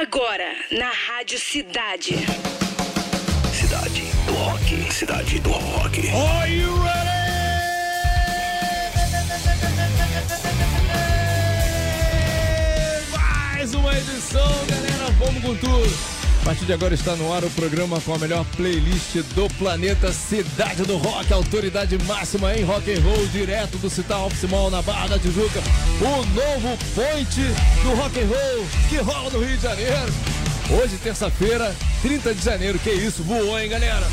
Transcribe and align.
Agora, 0.00 0.56
na 0.70 0.88
Rádio 0.88 1.38
Cidade. 1.38 2.14
Cidade 3.52 4.00
do 4.26 4.32
Rock. 4.32 4.90
Cidade 4.90 5.38
do 5.40 5.50
Rock. 5.50 6.08
Are 6.08 6.50
you 6.50 6.72
ready? 6.82 7.10
Mais 13.12 13.74
uma 13.74 13.92
edição, 13.92 14.66
galera. 14.66 15.10
Vamos 15.18 15.42
com 15.42 15.54
tudo. 15.56 16.19
Partir 16.50 16.64
de 16.64 16.72
agora 16.72 16.94
está 16.94 17.14
no 17.14 17.32
ar 17.32 17.44
o 17.44 17.50
programa 17.50 18.00
com 18.00 18.12
a 18.12 18.18
melhor 18.18 18.44
playlist 18.56 19.14
do 19.36 19.48
planeta 19.50 20.12
Cidade 20.12 20.82
do 20.82 20.96
Rock, 20.96 21.32
autoridade 21.32 21.96
máxima 22.06 22.52
em 22.56 22.64
rock 22.64 22.92
and 22.92 23.00
roll, 23.02 23.24
direto 23.28 23.78
do 23.78 23.88
Citar 23.88 24.26
Office 24.26 24.50
Mall 24.50 24.68
na 24.68 24.82
Barra 24.82 25.10
da 25.10 25.18
Tijuca. 25.20 25.60
O 26.00 26.26
novo 26.34 26.76
point 26.92 27.40
do 27.84 27.94
rock 27.94 28.18
and 28.18 28.26
roll 28.26 28.66
que 28.88 28.96
rola 28.96 29.30
no 29.30 29.38
Rio 29.38 29.56
de 29.56 29.62
Janeiro. 29.62 30.12
Hoje, 30.70 30.96
terça-feira, 30.96 31.72
30 32.02 32.34
de 32.34 32.44
janeiro. 32.44 32.80
Que 32.80 32.90
isso, 32.90 33.22
voou, 33.22 33.56
hein, 33.56 33.68
galera? 33.68 34.08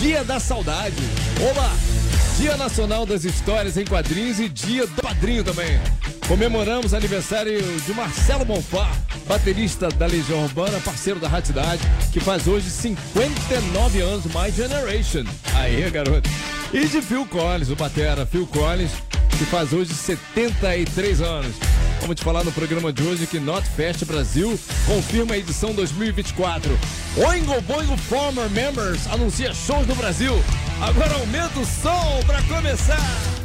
Dia 0.00 0.24
da 0.24 0.40
Saudade. 0.40 0.96
Oba! 1.50 1.70
Dia 2.38 2.56
Nacional 2.56 3.04
das 3.04 3.22
Histórias 3.22 3.76
em 3.76 3.84
Quadrinhos 3.84 4.40
e 4.40 4.48
Dia 4.48 4.86
do 4.86 5.02
Padrinho 5.02 5.44
também. 5.44 5.78
Comemoramos 6.28 6.94
aniversário 6.94 7.60
de 7.80 7.92
Marcelo 7.92 8.46
Bonfá, 8.46 8.90
baterista 9.26 9.88
da 9.90 10.06
Legião 10.06 10.42
Urbana, 10.42 10.80
parceiro 10.80 11.20
da 11.20 11.28
Ratidade, 11.28 11.82
que 12.12 12.18
faz 12.18 12.46
hoje 12.46 12.70
59 12.70 14.00
anos, 14.00 14.24
My 14.26 14.50
Generation. 14.50 15.24
Aí, 15.54 15.88
garoto. 15.90 16.28
E 16.72 16.88
de 16.88 17.02
Phil 17.02 17.26
Collins, 17.26 17.68
o 17.68 17.76
batera 17.76 18.24
Phil 18.24 18.46
Collins, 18.46 18.92
que 19.38 19.44
faz 19.44 19.74
hoje 19.74 19.92
73 19.92 21.20
anos. 21.20 21.54
Vamos 22.00 22.16
te 22.16 22.24
falar 22.24 22.42
no 22.42 22.52
programa 22.52 22.90
de 22.90 23.02
hoje 23.02 23.26
que 23.26 23.38
Not 23.38 23.68
Fest 23.68 24.04
Brasil 24.04 24.58
confirma 24.86 25.34
a 25.34 25.38
edição 25.38 25.74
2024. 25.74 26.76
Oingo 27.18 27.60
Boingo 27.62 27.96
Former 27.98 28.48
Members 28.50 29.06
anuncia 29.08 29.52
shows 29.52 29.86
no 29.86 29.94
Brasil. 29.94 30.32
Agora 30.80 31.12
aumenta 31.14 31.60
o 31.60 31.66
som 31.66 32.22
para 32.26 32.42
começar. 32.42 33.43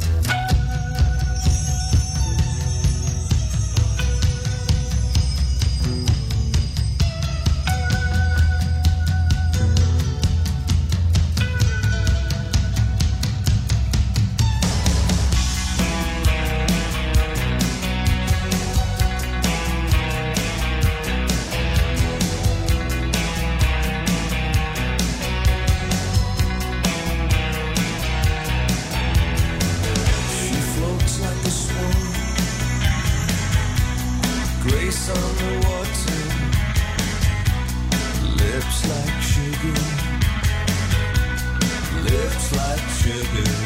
Like 43.10 43.59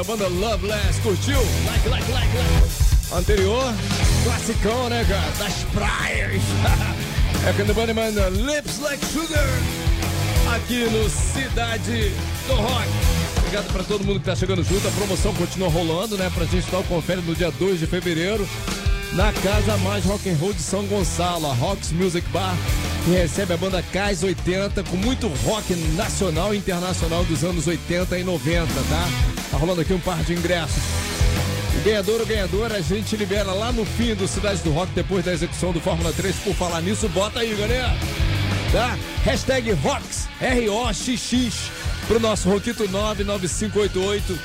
da 0.00 0.04
banda 0.04 0.28
Loveless, 0.28 0.98
curtiu? 1.02 1.38
Like, 1.66 1.88
like, 1.90 2.10
like, 2.12 2.34
like. 2.34 3.18
Anterior, 3.18 3.74
classicão, 4.24 4.88
né, 4.88 5.04
cara? 5.06 5.30
Das 5.38 5.52
praias. 5.74 6.42
é 7.44 7.70
a 7.70 7.74
banda 7.74 7.92
manda 7.92 8.30
Lips 8.30 8.78
Like 8.80 9.04
Sugar, 9.04 9.46
aqui 10.54 10.84
no 10.84 11.10
Cidade 11.10 12.12
do 12.46 12.54
Rock. 12.54 12.88
Obrigado 13.40 13.72
pra 13.72 13.82
todo 13.82 14.04
mundo 14.04 14.20
que 14.20 14.24
tá 14.24 14.34
chegando 14.34 14.64
junto, 14.64 14.88
a 14.88 14.90
promoção 14.92 15.34
continua 15.34 15.68
rolando, 15.68 16.16
né? 16.16 16.30
Pra 16.34 16.46
gente 16.46 16.70
dar 16.70 16.78
o 16.78 16.84
confere 16.84 17.20
no 17.20 17.34
dia 17.34 17.50
2 17.50 17.80
de 17.80 17.86
fevereiro, 17.86 18.48
na 19.12 19.30
Casa 19.34 19.76
Mais 19.78 20.02
Rock 20.06 20.30
and 20.30 20.36
Roll 20.36 20.54
de 20.54 20.62
São 20.62 20.82
Gonçalo, 20.86 21.46
a 21.46 21.52
Rocks 21.52 21.92
Music 21.92 22.26
Bar, 22.30 22.56
que 23.04 23.10
recebe 23.10 23.52
a 23.52 23.56
banda 23.58 23.84
Cais 23.92 24.22
80 24.22 24.82
com 24.84 24.96
muito 24.96 25.28
rock 25.44 25.74
nacional 25.94 26.54
e 26.54 26.58
internacional 26.58 27.22
dos 27.24 27.44
anos 27.44 27.66
80 27.66 28.18
e 28.18 28.24
90, 28.24 28.66
tá? 28.66 29.29
Rolando 29.60 29.82
aqui 29.82 29.92
um 29.92 30.00
par 30.00 30.16
de 30.24 30.32
ingressos. 30.32 30.82
O 31.78 31.84
ganhador 31.84 32.20
ou 32.20 32.26
ganhadora 32.26 32.76
a 32.78 32.80
gente 32.80 33.14
libera 33.14 33.52
lá 33.52 33.70
no 33.70 33.84
fim 33.84 34.14
do 34.14 34.26
Cidade 34.26 34.62
do 34.62 34.70
Rock, 34.70 34.90
depois 34.94 35.22
da 35.22 35.34
execução 35.34 35.70
do 35.70 35.78
Fórmula 35.80 36.10
3. 36.14 36.34
Por 36.36 36.54
falar 36.54 36.80
nisso, 36.80 37.06
bota 37.10 37.40
aí, 37.40 37.54
galera. 37.54 37.94
Tá? 38.72 38.96
Hashtag 39.22 39.72
ROX, 39.72 40.28
R-O-X-X, 40.40 41.70
pro 42.06 42.18
nosso 42.18 42.48
Roquito 42.48 42.88
99588 42.88 44.38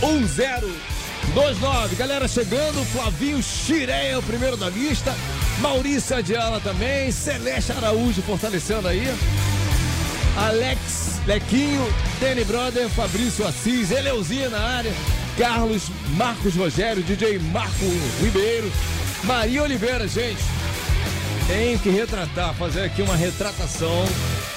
1029. 0.00 1.96
Galera 1.96 2.26
chegando, 2.26 2.82
Flavinho 2.86 3.42
Xiré 3.42 4.12
é 4.12 4.18
o 4.18 4.22
primeiro 4.22 4.56
da 4.56 4.70
lista. 4.70 5.14
Maurício 5.60 6.16
Adiala 6.16 6.58
também, 6.60 7.12
Celeste 7.12 7.70
Araújo 7.72 8.22
fortalecendo 8.22 8.88
aí. 8.88 9.14
Alex 10.36 11.20
Lequinho, 11.26 11.86
Danny 12.20 12.44
Brother, 12.44 12.88
Fabrício 12.88 13.46
Assis, 13.46 13.90
Eleuzinha 13.90 14.50
na 14.50 14.58
área, 14.58 14.92
Carlos, 15.38 15.84
Marcos 16.16 16.54
Rogério, 16.54 17.02
DJ 17.02 17.38
Marco 17.38 17.84
Ribeiro, 18.20 18.70
Maria 19.24 19.62
Oliveira, 19.62 20.06
gente. 20.08 20.42
Tenho 21.46 21.78
que 21.78 21.90
retratar, 21.90 22.54
fazer 22.54 22.82
aqui 22.82 23.02
uma 23.02 23.16
retratação, 23.16 24.04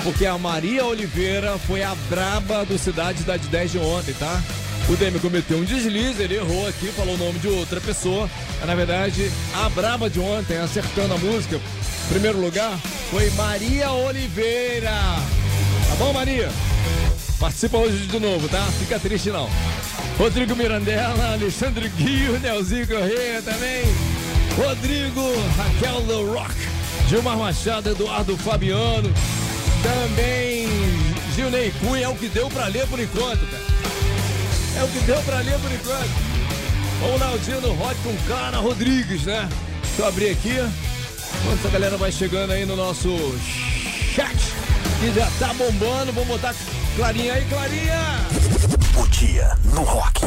porque 0.03 0.25
a 0.25 0.37
Maria 0.37 0.85
Oliveira 0.85 1.57
foi 1.59 1.83
a 1.83 1.93
braba 2.09 2.65
do 2.65 2.77
Cidade 2.77 3.23
da 3.23 3.37
10 3.37 3.71
de 3.73 3.77
ontem, 3.77 4.13
tá? 4.13 4.41
O 4.89 4.95
Demi 4.95 5.19
cometeu 5.19 5.57
um 5.57 5.65
deslize, 5.65 6.21
ele 6.21 6.35
errou 6.35 6.65
aqui, 6.65 6.87
falou 6.93 7.15
o 7.15 7.17
nome 7.17 7.39
de 7.39 7.47
outra 7.49 7.81
pessoa. 7.81 8.29
Mas, 8.59 8.67
na 8.67 8.73
verdade, 8.73 9.29
a 9.53 9.69
braba 9.69 10.09
de 10.09 10.19
ontem, 10.19 10.57
acertando 10.57 11.13
a 11.13 11.17
música, 11.17 11.59
primeiro 12.07 12.39
lugar, 12.39 12.77
foi 13.11 13.29
Maria 13.31 13.91
Oliveira. 13.91 14.91
Bom, 15.97 16.13
Maria? 16.13 16.49
Participa 17.39 17.77
hoje 17.77 18.05
de 18.05 18.19
novo, 18.19 18.47
tá? 18.49 18.63
Fica 18.79 18.99
triste 18.99 19.29
não. 19.29 19.49
Rodrigo 20.17 20.55
Mirandela, 20.55 21.33
Alexandre 21.33 21.89
Guio, 21.89 22.39
Nelzinho 22.39 22.87
Correia 22.87 23.41
também. 23.41 23.83
Rodrigo, 24.55 25.21
Raquel 25.55 26.01
The 26.01 26.39
Rock, 26.39 26.55
Gilmar 27.09 27.37
Machado, 27.37 27.89
Eduardo 27.89 28.37
Fabiano. 28.37 29.11
Também 29.81 30.67
Gilney 31.35 31.71
Cunha, 31.79 32.05
é 32.05 32.07
o 32.07 32.15
que 32.15 32.27
deu 32.29 32.49
pra 32.49 32.67
ler 32.67 32.87
por 32.87 32.99
enquanto, 32.99 33.45
cara. 33.51 33.63
É 34.77 34.83
o 34.83 34.87
que 34.87 34.99
deu 34.99 35.21
pra 35.21 35.39
ler 35.39 35.59
por 35.59 35.71
enquanto. 35.71 36.09
Vamos 37.01 37.19
lá, 37.19 37.31
o 37.33 37.39
dia 37.39 37.59
no 37.59 37.73
Rock 37.73 37.95
com 38.01 38.15
Cara 38.27 38.57
Rodrigues, 38.57 39.23
né? 39.23 39.47
Deixa 39.83 40.01
eu 40.01 40.07
abrir 40.07 40.29
aqui. 40.29 40.55
Enquanto 41.41 41.67
a 41.67 41.69
galera 41.69 41.97
vai 41.97 42.11
chegando 42.11 42.51
aí 42.51 42.65
no 42.65 42.75
nosso 42.75 43.09
chat, 44.17 44.35
que 44.99 45.13
já 45.13 45.29
tá 45.37 45.53
bombando. 45.53 46.11
Vamos 46.11 46.27
botar 46.27 46.55
Clarinha 46.95 47.33
aí, 47.33 47.45
Clarinha! 47.45 48.01
O 48.99 49.07
dia 49.09 49.55
no 49.65 49.83
rock. 49.83 50.21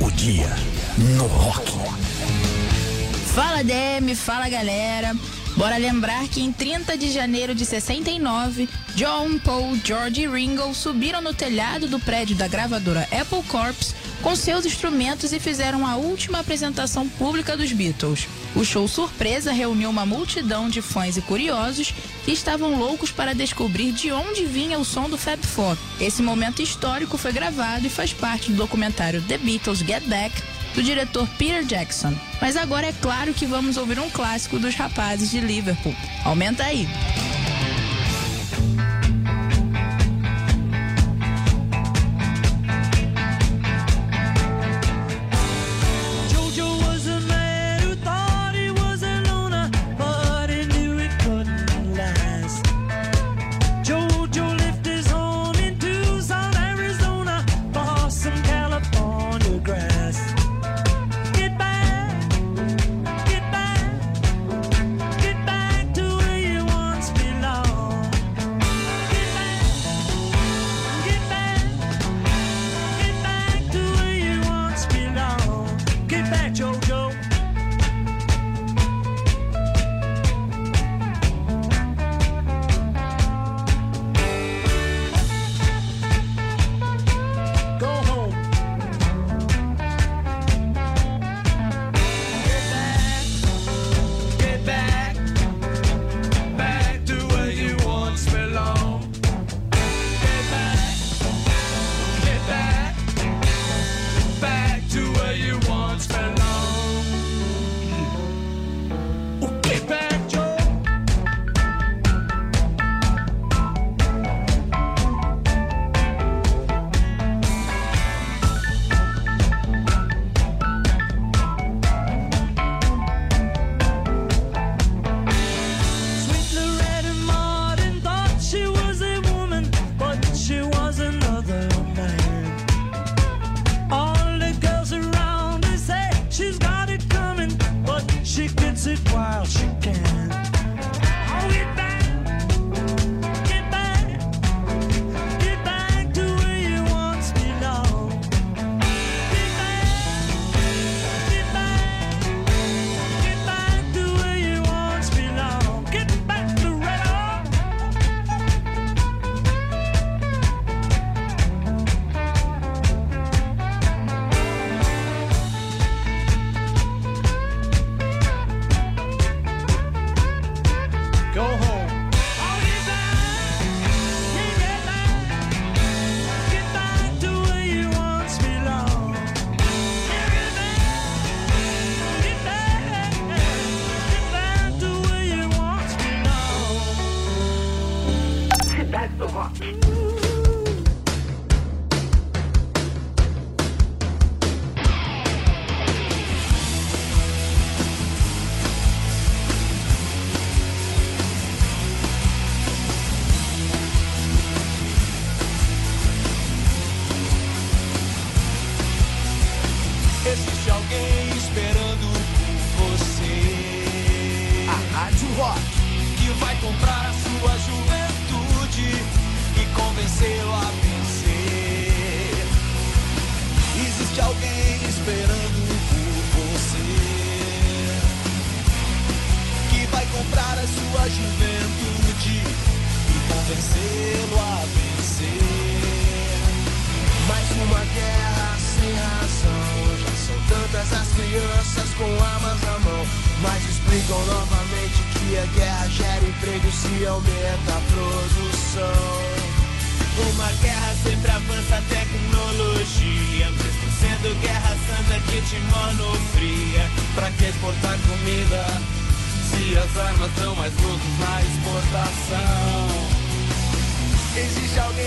O 0.00 0.10
dia 0.10 0.48
no 0.98 1.26
rock. 1.26 1.72
Fala 3.32 3.62
Demi, 3.62 4.16
fala 4.16 4.48
galera. 4.48 5.14
Bora 5.56 5.78
lembrar 5.78 6.28
que 6.28 6.42
em 6.42 6.52
30 6.52 6.98
de 6.98 7.10
janeiro 7.10 7.54
de 7.54 7.64
69, 7.64 8.68
John, 8.94 9.38
Paul, 9.38 9.74
George 9.82 10.20
e 10.20 10.28
Ringo 10.28 10.74
subiram 10.74 11.22
no 11.22 11.32
telhado 11.32 11.88
do 11.88 11.98
prédio 11.98 12.36
da 12.36 12.46
gravadora 12.46 13.08
Apple 13.10 13.42
Corps 13.48 13.94
com 14.22 14.36
seus 14.36 14.66
instrumentos 14.66 15.32
e 15.32 15.40
fizeram 15.40 15.86
a 15.86 15.96
última 15.96 16.40
apresentação 16.40 17.08
pública 17.08 17.56
dos 17.56 17.72
Beatles. 17.72 18.28
O 18.54 18.64
show 18.64 18.86
surpresa 18.86 19.50
reuniu 19.50 19.88
uma 19.88 20.04
multidão 20.04 20.68
de 20.68 20.82
fãs 20.82 21.16
e 21.16 21.22
curiosos 21.22 21.94
que 22.24 22.32
estavam 22.32 22.78
loucos 22.78 23.10
para 23.10 23.34
descobrir 23.34 23.92
de 23.92 24.12
onde 24.12 24.44
vinha 24.44 24.78
o 24.78 24.84
som 24.84 25.08
do 25.08 25.16
Fab 25.16 25.40
Four. 25.46 25.76
Esse 25.98 26.22
momento 26.22 26.60
histórico 26.60 27.16
foi 27.16 27.32
gravado 27.32 27.86
e 27.86 27.90
faz 27.90 28.12
parte 28.12 28.50
do 28.50 28.58
documentário 28.58 29.22
The 29.22 29.38
Beatles 29.38 29.78
Get 29.78 30.04
Back, 30.04 30.34
do 30.76 30.82
diretor 30.82 31.26
Peter 31.38 31.64
Jackson. 31.64 32.14
Mas 32.40 32.56
agora 32.56 32.86
é 32.86 32.92
claro 32.92 33.34
que 33.34 33.46
vamos 33.46 33.76
ouvir 33.76 33.98
um 33.98 34.10
clássico 34.10 34.58
dos 34.58 34.74
rapazes 34.74 35.30
de 35.30 35.40
Liverpool. 35.40 35.94
Aumenta 36.22 36.64
aí. 36.64 36.86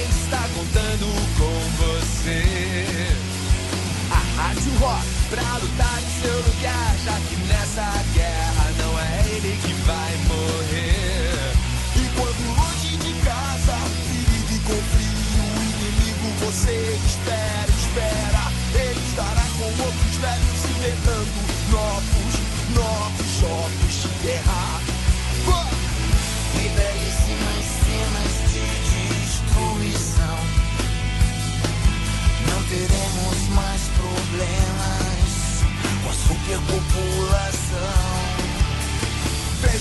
está 0.04 0.48
contando 0.56 1.06
com 1.38 1.84
você. 1.84 2.44
A 4.12 4.42
Rádio 4.42 4.72
Rock 4.80 5.06
pra 5.30 5.58
lutar 5.58 6.00
em 6.02 6.22
seu 6.22 6.38
lugar, 6.38 6.96
já 7.04 7.20
que 7.28 7.36
nessa 7.48 8.04
guerra. 8.14 8.19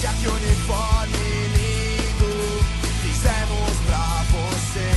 Veja 0.01 0.13
que 0.13 0.29
uniforme 0.29 1.19
lindo 1.57 2.65
fizemos 3.03 3.77
pra 3.85 4.25
você. 4.31 4.91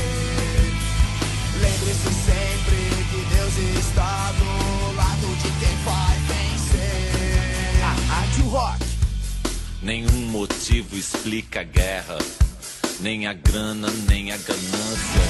Lembre-se 1.60 2.14
sempre 2.24 3.04
que 3.10 3.36
Deus 3.36 3.80
está 3.80 4.32
do 4.34 4.96
lado 4.96 5.28
de 5.42 5.50
quem 5.60 5.76
vai 5.84 6.18
vencer. 6.28 7.84
A 7.84 8.14
Rádio 8.14 8.46
Rock. 8.46 8.86
Nenhum 9.82 10.30
motivo 10.30 10.96
explica 10.96 11.62
a 11.62 11.64
guerra, 11.64 12.20
nem 13.00 13.26
a 13.26 13.34
grana, 13.34 13.90
nem 14.08 14.32
a 14.32 14.38
ganância, 14.38 15.26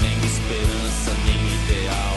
nem 0.00 0.16
esperança, 0.24 1.12
nem 1.26 1.36
ideal, 1.36 2.16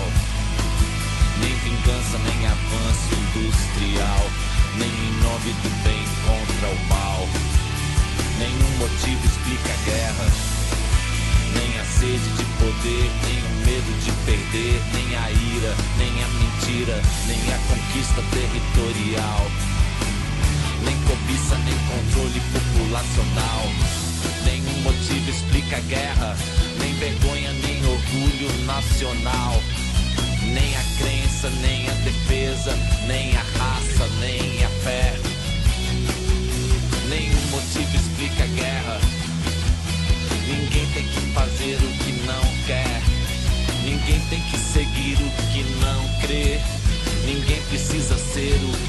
nem 1.41 1.53
vingança, 1.55 2.17
nem 2.19 2.47
avanço 2.47 3.15
industrial 3.37 4.52
nem 4.77 4.89
em 4.89 5.13
nome 5.21 5.53
do 5.61 5.69
bem 5.83 6.03
contra 6.25 6.69
o 6.69 6.85
mal. 6.87 7.27
Nenhum 8.39 8.77
motivo 8.77 9.25
explica 9.25 9.73
a 9.73 9.85
guerra, 9.85 10.27
nem 11.53 11.79
a 11.79 11.85
sede 11.85 12.29
de 12.37 12.45
poder, 12.57 13.11
nem 13.25 13.39
o 13.39 13.65
medo 13.65 13.91
de 14.03 14.11
perder, 14.25 14.81
nem 14.93 15.15
a 15.15 15.29
ira, 15.31 15.75
nem 15.97 16.23
a 16.23 16.27
mentira, 16.27 17.01
nem 17.27 17.39
a 17.53 17.57
conquista 17.69 18.21
territorial. 18.31 19.45
Nem 20.83 20.97
cobiça, 21.03 21.57
nem 21.59 21.77
controle 21.87 22.41
populacional. 22.51 23.63
Nenhum 24.45 24.81
motivo 24.81 25.29
explica 25.29 25.77
a 25.77 25.81
guerra, 25.81 26.37
nem 26.79 26.93
vergonha, 26.95 27.53
nem 27.53 27.85
orgulho 27.85 28.65
nacional 28.65 29.61
nem 30.51 30.75
a 30.75 30.83
crença, 30.97 31.49
nem 31.61 31.87
a 31.87 31.93
defesa, 32.03 32.75
nem 33.07 33.35
a 33.35 33.43
raça, 33.57 34.07
nem 34.19 34.63
a 34.63 34.69
fé. 34.83 35.13
Nenhum 37.09 37.41
motivo 37.51 37.95
explica 37.95 38.43
a 38.43 38.47
guerra. 38.47 38.99
Ninguém 40.47 40.85
tem 40.93 41.07
que 41.07 41.21
fazer 41.33 41.75
o 41.75 42.03
que 42.03 42.11
não 42.25 42.65
quer. 42.65 43.01
Ninguém 43.83 44.19
tem 44.29 44.41
que 44.49 44.57
seguir 44.57 45.17
o 45.17 45.31
que 45.51 45.63
não 45.79 46.19
crê. 46.21 46.59
Ninguém 47.25 47.61
precisa 47.69 48.17
ser 48.17 48.59
o 48.63 48.82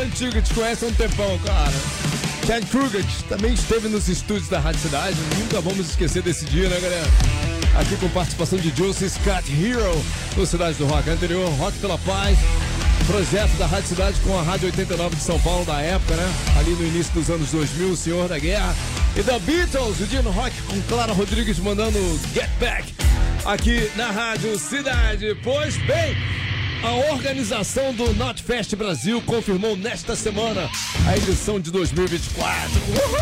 antigas. 0.00 0.48
Te 0.48 0.54
conhece 0.54 0.84
há 0.84 0.88
um 0.88 0.92
tempão, 0.92 1.38
cara. 1.40 1.72
Chad 2.46 2.64
Kruger 2.66 3.04
também 3.28 3.52
esteve 3.52 3.88
nos 3.88 4.08
estúdios 4.08 4.48
da 4.48 4.58
Rádio 4.58 4.80
Cidade. 4.80 5.16
Nunca 5.38 5.60
vamos 5.60 5.90
esquecer 5.90 6.22
desse 6.22 6.44
dia, 6.46 6.68
né, 6.68 6.80
galera? 6.80 7.06
Aqui 7.78 7.96
com 7.96 8.08
participação 8.08 8.58
de 8.58 8.70
Josie 8.76 9.08
Scott 9.08 9.44
Hero 9.52 10.04
no 10.36 10.46
Cidade 10.46 10.76
do 10.76 10.86
Rock. 10.86 11.08
Anterior, 11.08 11.48
Rock 11.58 11.78
pela 11.78 11.98
Paz. 11.98 12.38
Projeto 13.06 13.52
da 13.58 13.66
Rádio 13.66 13.88
Cidade 13.88 14.20
com 14.20 14.38
a 14.38 14.42
Rádio 14.42 14.66
89 14.66 15.16
de 15.16 15.22
São 15.22 15.38
Paulo 15.40 15.64
da 15.64 15.80
época, 15.80 16.14
né? 16.16 16.32
Ali 16.58 16.70
no 16.70 16.86
início 16.86 17.12
dos 17.12 17.30
anos 17.30 17.50
2000, 17.50 17.88
o 17.90 17.96
Senhor 17.96 18.28
da 18.28 18.38
Guerra. 18.38 18.74
E 19.16 19.22
da 19.22 19.38
Beatles, 19.38 20.00
o 20.00 20.06
dia 20.06 20.22
no 20.22 20.30
rock 20.30 20.54
com 20.62 20.80
Clara 20.82 21.12
Rodrigues 21.12 21.58
mandando 21.58 21.98
Get 22.34 22.50
Back 22.60 22.94
aqui 23.44 23.90
na 23.96 24.10
Rádio 24.10 24.58
Cidade. 24.58 25.36
Pois 25.42 25.76
bem, 25.78 26.16
a 26.82 27.12
organização 27.12 27.92
do 27.92 28.12
Notfest 28.14 28.74
Brasil 28.74 29.20
confirmou 29.22 29.76
nesta 29.76 30.16
semana 30.16 30.70
a 31.06 31.16
edição 31.16 31.60
de 31.60 31.70
2024. 31.70 32.70
Uhul! 32.88 33.20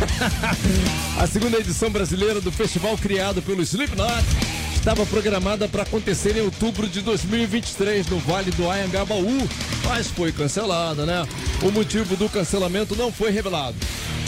a 1.20 1.26
segunda 1.26 1.58
edição 1.58 1.90
brasileira 1.90 2.40
do 2.40 2.50
festival 2.50 2.96
criado 2.98 3.40
pelo 3.42 3.62
Slipknot 3.62 4.24
estava 4.74 5.04
programada 5.06 5.68
para 5.68 5.82
acontecer 5.82 6.36
em 6.36 6.40
outubro 6.40 6.88
de 6.88 7.02
2023 7.02 8.06
no 8.08 8.18
Vale 8.18 8.50
do 8.52 8.68
Anhangabaú, 8.68 9.48
mas 9.84 10.08
foi 10.08 10.32
cancelada, 10.32 11.06
né? 11.06 11.26
O 11.62 11.70
motivo 11.70 12.16
do 12.16 12.28
cancelamento 12.28 12.96
não 12.96 13.12
foi 13.12 13.30
revelado. 13.30 13.76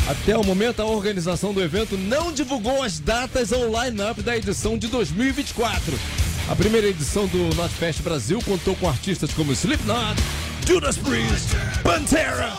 Até 0.06 0.36
o 0.36 0.44
momento, 0.44 0.80
a 0.80 0.84
organização 0.84 1.54
do 1.54 1.62
evento 1.62 1.96
não 1.96 2.32
divulgou 2.32 2.82
as 2.82 2.98
datas 2.98 3.50
ou 3.50 3.66
line-up 3.82 4.20
da 4.20 4.36
edição 4.36 4.76
de 4.76 4.88
2024. 4.88 6.21
A 6.52 6.54
primeira 6.54 6.86
edição 6.86 7.26
do 7.28 7.48
Notfest 7.56 8.02
Brasil 8.02 8.38
contou 8.44 8.76
com 8.76 8.86
artistas 8.86 9.32
como 9.32 9.52
Slipknot, 9.52 10.22
Judas 10.68 10.98
Priest, 10.98 11.56
Pantera, 11.82 12.52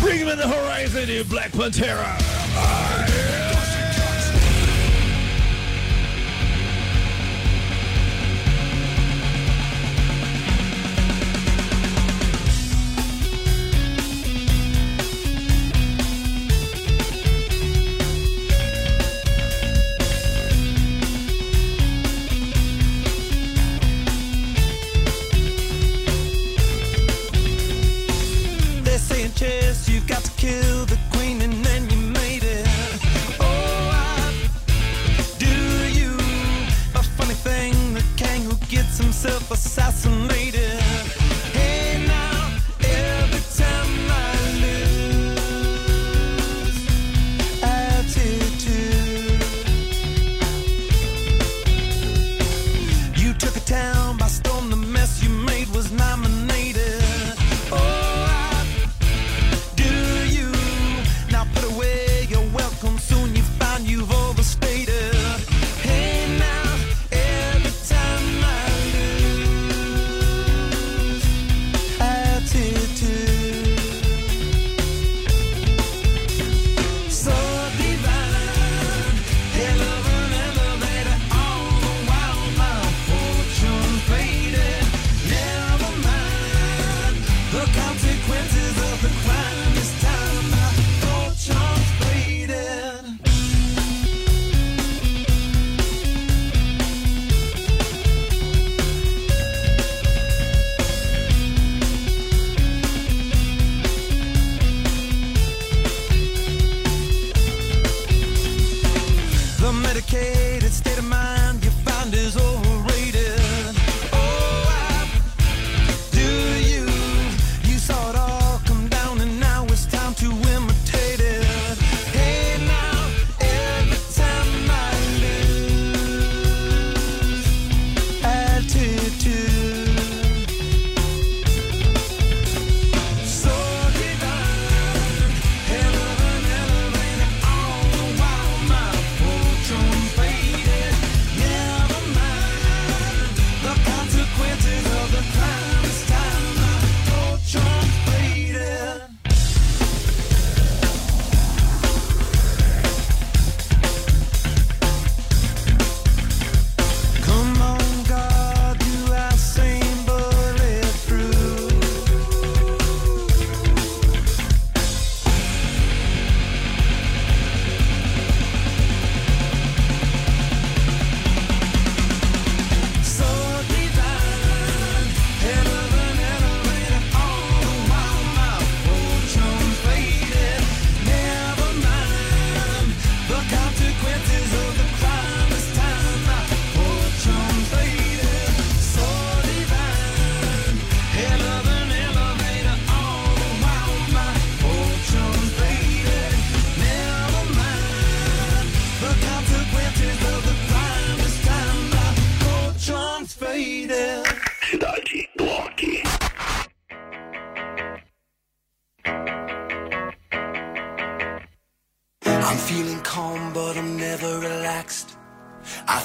Bring 0.00 0.24
Me 0.24 0.34
The 0.34 0.46
Horizon 0.46 1.00
e 1.00 1.22
Black 1.24 1.54
Pantera. 1.54 2.16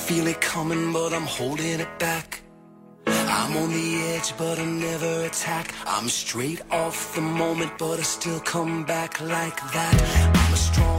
Feel 0.06 0.28
it 0.28 0.40
coming, 0.40 0.94
but 0.94 1.14
I'm 1.14 1.26
holding 1.26 1.80
it 1.80 1.94
back. 1.98 2.42
I'm 3.08 3.58
on 3.58 3.70
the 3.72 3.90
edge, 4.14 4.38
but 4.38 4.60
I 4.60 4.66
never 4.66 5.26
attack. 5.26 5.74
I'm 5.88 6.10
straight 6.10 6.62
off 6.70 7.16
the 7.16 7.22
moment, 7.22 7.72
but 7.80 7.98
I 7.98 8.04
still 8.04 8.40
come 8.40 8.86
back 8.86 9.20
like 9.20 9.58
that. 9.74 9.96
I'm 10.42 10.54
a 10.54 10.58
strong 10.58 10.95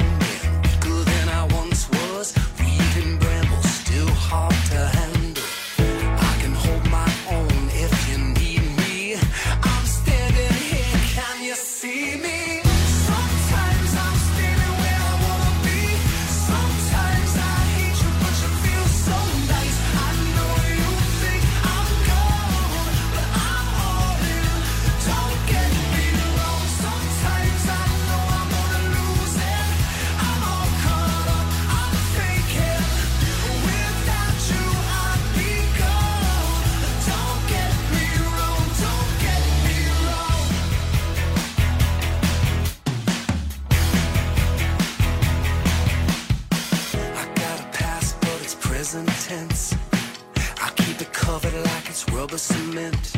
I 49.28 50.70
keep 50.76 51.00
it 51.00 51.12
covered 51.12 51.52
like 51.52 51.88
it's 51.88 52.08
rubber 52.10 52.38
cement. 52.38 53.16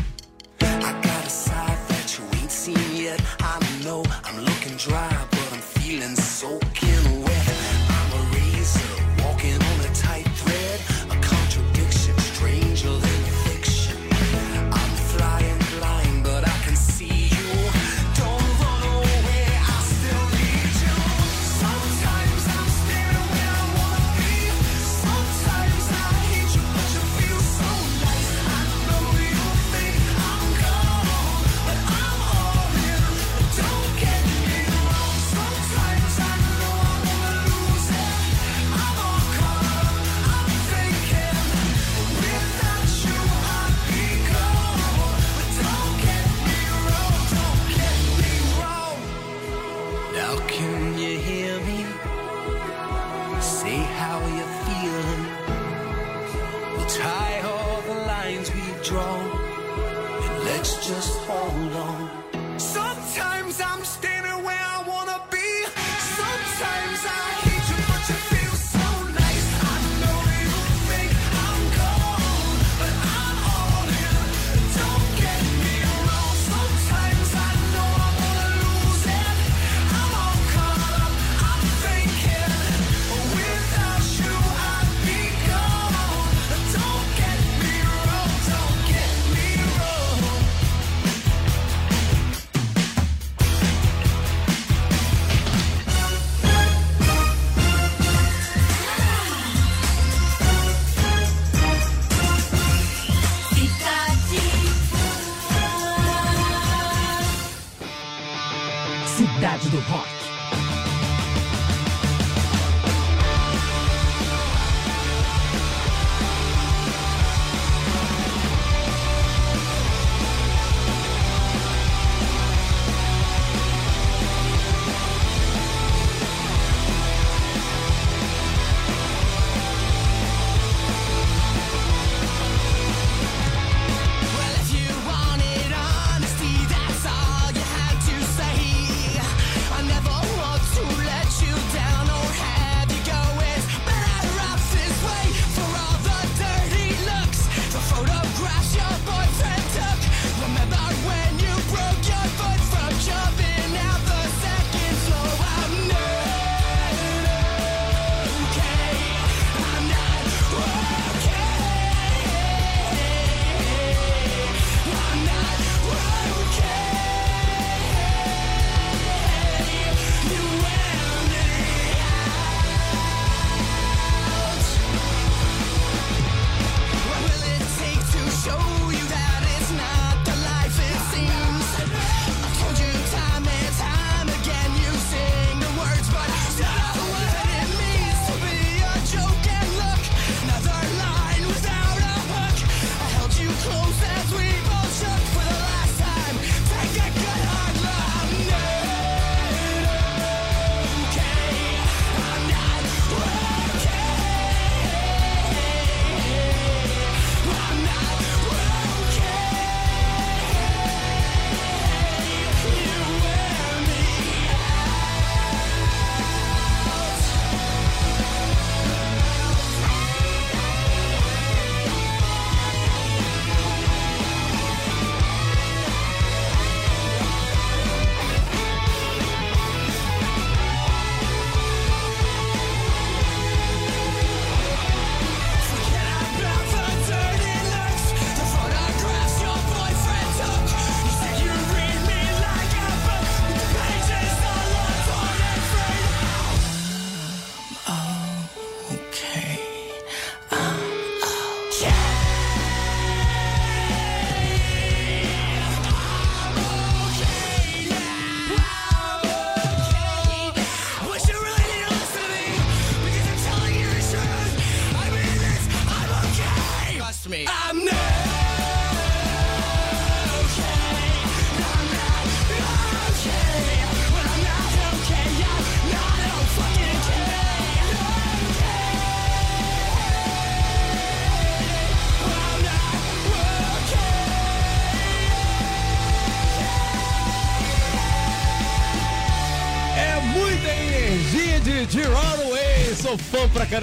I 0.62 0.98
got 1.02 1.26
a 1.26 1.28
side 1.28 1.78
that 1.88 2.18
you 2.18 2.24
ain't 2.40 2.50
seen 2.50 2.96
yet. 2.96 3.20
I 3.40 3.60
know 3.84 4.02
I'm 4.24 4.42
looking 4.42 4.78
dry. 4.78 5.17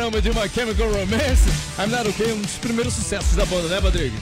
Caramba 0.06 0.22
de 0.22 0.30
My 0.30 0.48
Chemical 0.48 0.88
Romance. 0.92 1.50
I'm 1.80 1.88
Not 1.88 2.08
Okay, 2.10 2.32
um 2.32 2.40
dos 2.40 2.58
primeiros 2.58 2.94
sucessos 2.94 3.36
da 3.36 3.44
banda, 3.44 3.68
né, 3.70 3.80
Rodrigo? 3.80 4.16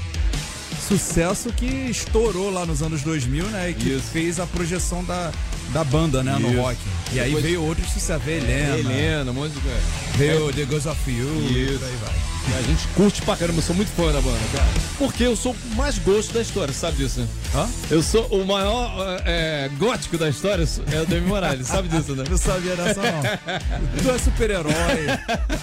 Sucesso 0.88 1.52
que 1.52 1.66
estourou 1.66 2.50
lá 2.50 2.66
nos 2.66 2.82
anos 2.82 3.02
2000, 3.02 3.44
né? 3.48 3.72
E 3.72 3.74
que 3.74 3.90
Isso. 3.90 4.08
fez 4.14 4.40
a 4.40 4.48
projeção 4.48 5.04
da, 5.04 5.30
da 5.74 5.84
banda, 5.84 6.24
né, 6.24 6.38
Isso. 6.40 6.42
no 6.42 6.62
rock. 6.62 6.78
E 7.12 7.16
Depois... 7.16 7.36
aí 7.36 7.42
veio 7.42 7.64
outros 7.64 7.92
sucessos, 7.92 8.24
veio 8.24 8.46
é, 8.46 8.80
Helena. 8.80 8.94
Helena, 8.94 9.32
um 9.32 9.34
monte 9.34 9.52
de 9.52 9.60
coisa. 9.60 9.82
Veio 10.16 10.54
The 10.54 10.64
Ghost 10.64 10.88
of 10.88 11.12
You. 11.12 11.28
Isso. 11.48 11.54
E 11.54 11.86
aí 11.86 11.98
vai. 12.02 12.33
A 12.52 12.62
gente 12.62 12.88
curte 12.90 13.22
pra 13.22 13.36
caramba, 13.38 13.60
eu 13.60 13.64
sou 13.64 13.76
muito 13.76 13.90
fã 13.92 14.12
da 14.12 14.20
banda, 14.22 14.38
cara. 14.52 14.68
Porque 14.98 15.24
eu 15.24 15.36
sou 15.36 15.54
o 15.54 15.76
mais 15.76 15.98
gosto 15.98 16.34
da 16.34 16.42
história, 16.42 16.74
sabe 16.74 16.98
disso, 16.98 17.22
né? 17.22 17.28
Hã? 17.56 17.70
Eu 17.90 18.04
sou 18.04 18.26
o 18.28 18.46
maior 18.46 19.22
é, 19.26 19.70
gótico 19.78 20.18
da 20.18 20.30
história, 20.30 20.68
é 20.92 21.02
o 21.02 21.06
Demi 21.06 21.26
Morales, 21.26 21.68
sabe 21.68 21.88
disso, 21.88 22.16
né? 22.16 22.26
Não 22.30 22.38
sabia 22.38 22.76
dessa, 22.76 23.02
não. 23.02 23.22
tu 24.02 24.12
é 24.12 24.18
super-herói. 24.18 24.74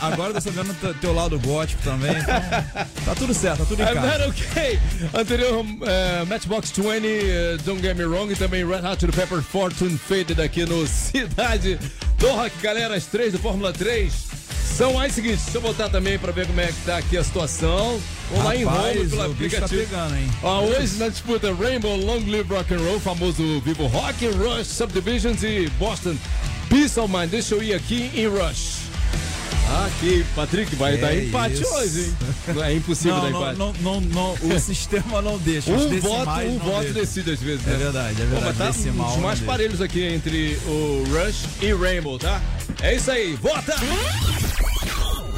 Agora 0.00 0.32
tá 0.32 0.40
sabendo 0.40 0.70
o 0.70 0.94
teu 0.94 1.12
lado 1.12 1.38
gótico 1.38 1.82
também. 1.82 2.12
Então, 2.12 3.04
tá 3.04 3.14
tudo 3.14 3.34
certo, 3.34 3.58
tá 3.58 3.64
tudo 3.66 3.82
em 3.82 3.86
I'm 3.86 3.94
casa. 3.94 4.18
not 4.18 4.30
okay. 4.30 4.78
Anterior, 5.14 5.64
é, 5.86 6.24
Matchbox 6.24 6.70
20, 6.70 7.06
é, 7.06 7.56
Don't 7.64 7.82
Get 7.82 7.96
Me 7.96 8.04
Wrong, 8.04 8.32
e 8.32 8.36
também 8.36 8.66
Red 8.66 8.86
Hot 8.88 9.00
Chili 9.00 9.12
Pepper 9.12 9.42
Fortune 9.42 9.98
Faded 9.98 10.40
aqui 10.40 10.64
no 10.64 10.86
Cidade 10.88 11.78
do 12.18 12.28
Rock. 12.28 12.56
Galera, 12.62 12.96
as 12.96 13.06
três 13.06 13.32
do 13.32 13.38
Fórmula 13.38 13.72
3 13.72 14.39
são 14.80 14.98
as 14.98 15.12
seguintes. 15.12 15.42
Deixa 15.44 15.58
eu 15.58 15.62
voltar 15.62 15.90
também 15.90 16.18
pra 16.18 16.32
ver 16.32 16.46
como 16.46 16.58
é 16.58 16.68
que 16.68 16.72
tá 16.86 16.96
aqui 16.96 17.14
a 17.18 17.22
situação. 17.22 18.00
Vamos 18.30 18.44
lá 18.46 18.56
em 18.56 18.64
Roma 18.64 18.82
pelo 18.84 19.16
tá 19.16 19.24
aplicativo. 19.26 19.80
pegando, 19.82 20.16
hein? 20.16 20.30
Ó, 20.42 20.62
hoje 20.62 20.96
na 20.96 21.08
disputa 21.08 21.52
Rainbow 21.54 21.94
Long 21.96 22.20
Live 22.26 22.48
Rock 22.48 22.72
and 22.72 22.78
Roll, 22.78 22.98
famoso 22.98 23.60
Vivo 23.60 23.86
Rock, 23.88 24.26
Rush 24.28 24.68
Subdivisions 24.68 25.42
e 25.42 25.68
Boston 25.78 26.16
Peace 26.70 26.98
of 26.98 27.12
Mind. 27.14 27.28
Deixa 27.30 27.54
eu 27.54 27.62
ir 27.62 27.74
aqui 27.74 28.10
em 28.14 28.26
Rush. 28.26 28.80
Aqui, 29.86 30.24
Patrick, 30.34 30.74
vai 30.76 30.94
É 30.94 30.96
dar 30.96 31.14
empate 31.14 31.60
isso. 31.62 31.72
hoje, 31.74 32.00
hein? 32.00 32.16
Não 32.54 32.64
É 32.64 32.72
impossível 32.74 33.14
Não, 33.16 33.22
dar 33.22 33.30
empate. 33.52 33.58
não, 33.58 33.72
não, 33.80 34.00
não, 34.00 34.32
o 34.56 34.58
sistema 34.58 35.20
não 35.22 35.38
deixa. 35.38 35.70
Um 35.70 36.00
voto, 36.00 36.30
um 36.40 36.58
voto 36.58 36.80
deixam. 36.84 36.92
decide 36.94 37.30
às 37.32 37.40
vezes, 37.40 37.62
né? 37.66 37.74
É 37.74 37.76
verdade, 37.76 38.22
é 38.22 38.24
verdade. 38.24 38.44
mas 38.46 38.58
tá 38.58 38.66
Decimal 38.70 39.10
os 39.14 39.16
mais 39.18 39.38
deixa. 39.38 39.52
parelhos 39.52 39.80
aqui 39.82 40.02
entre 40.02 40.58
o 40.66 41.04
Rush 41.10 41.44
e 41.60 41.72
Rainbow, 41.74 42.18
tá? 42.18 42.40
É 42.82 42.96
isso 42.96 43.10
aí, 43.10 43.34
vota! 43.40 43.74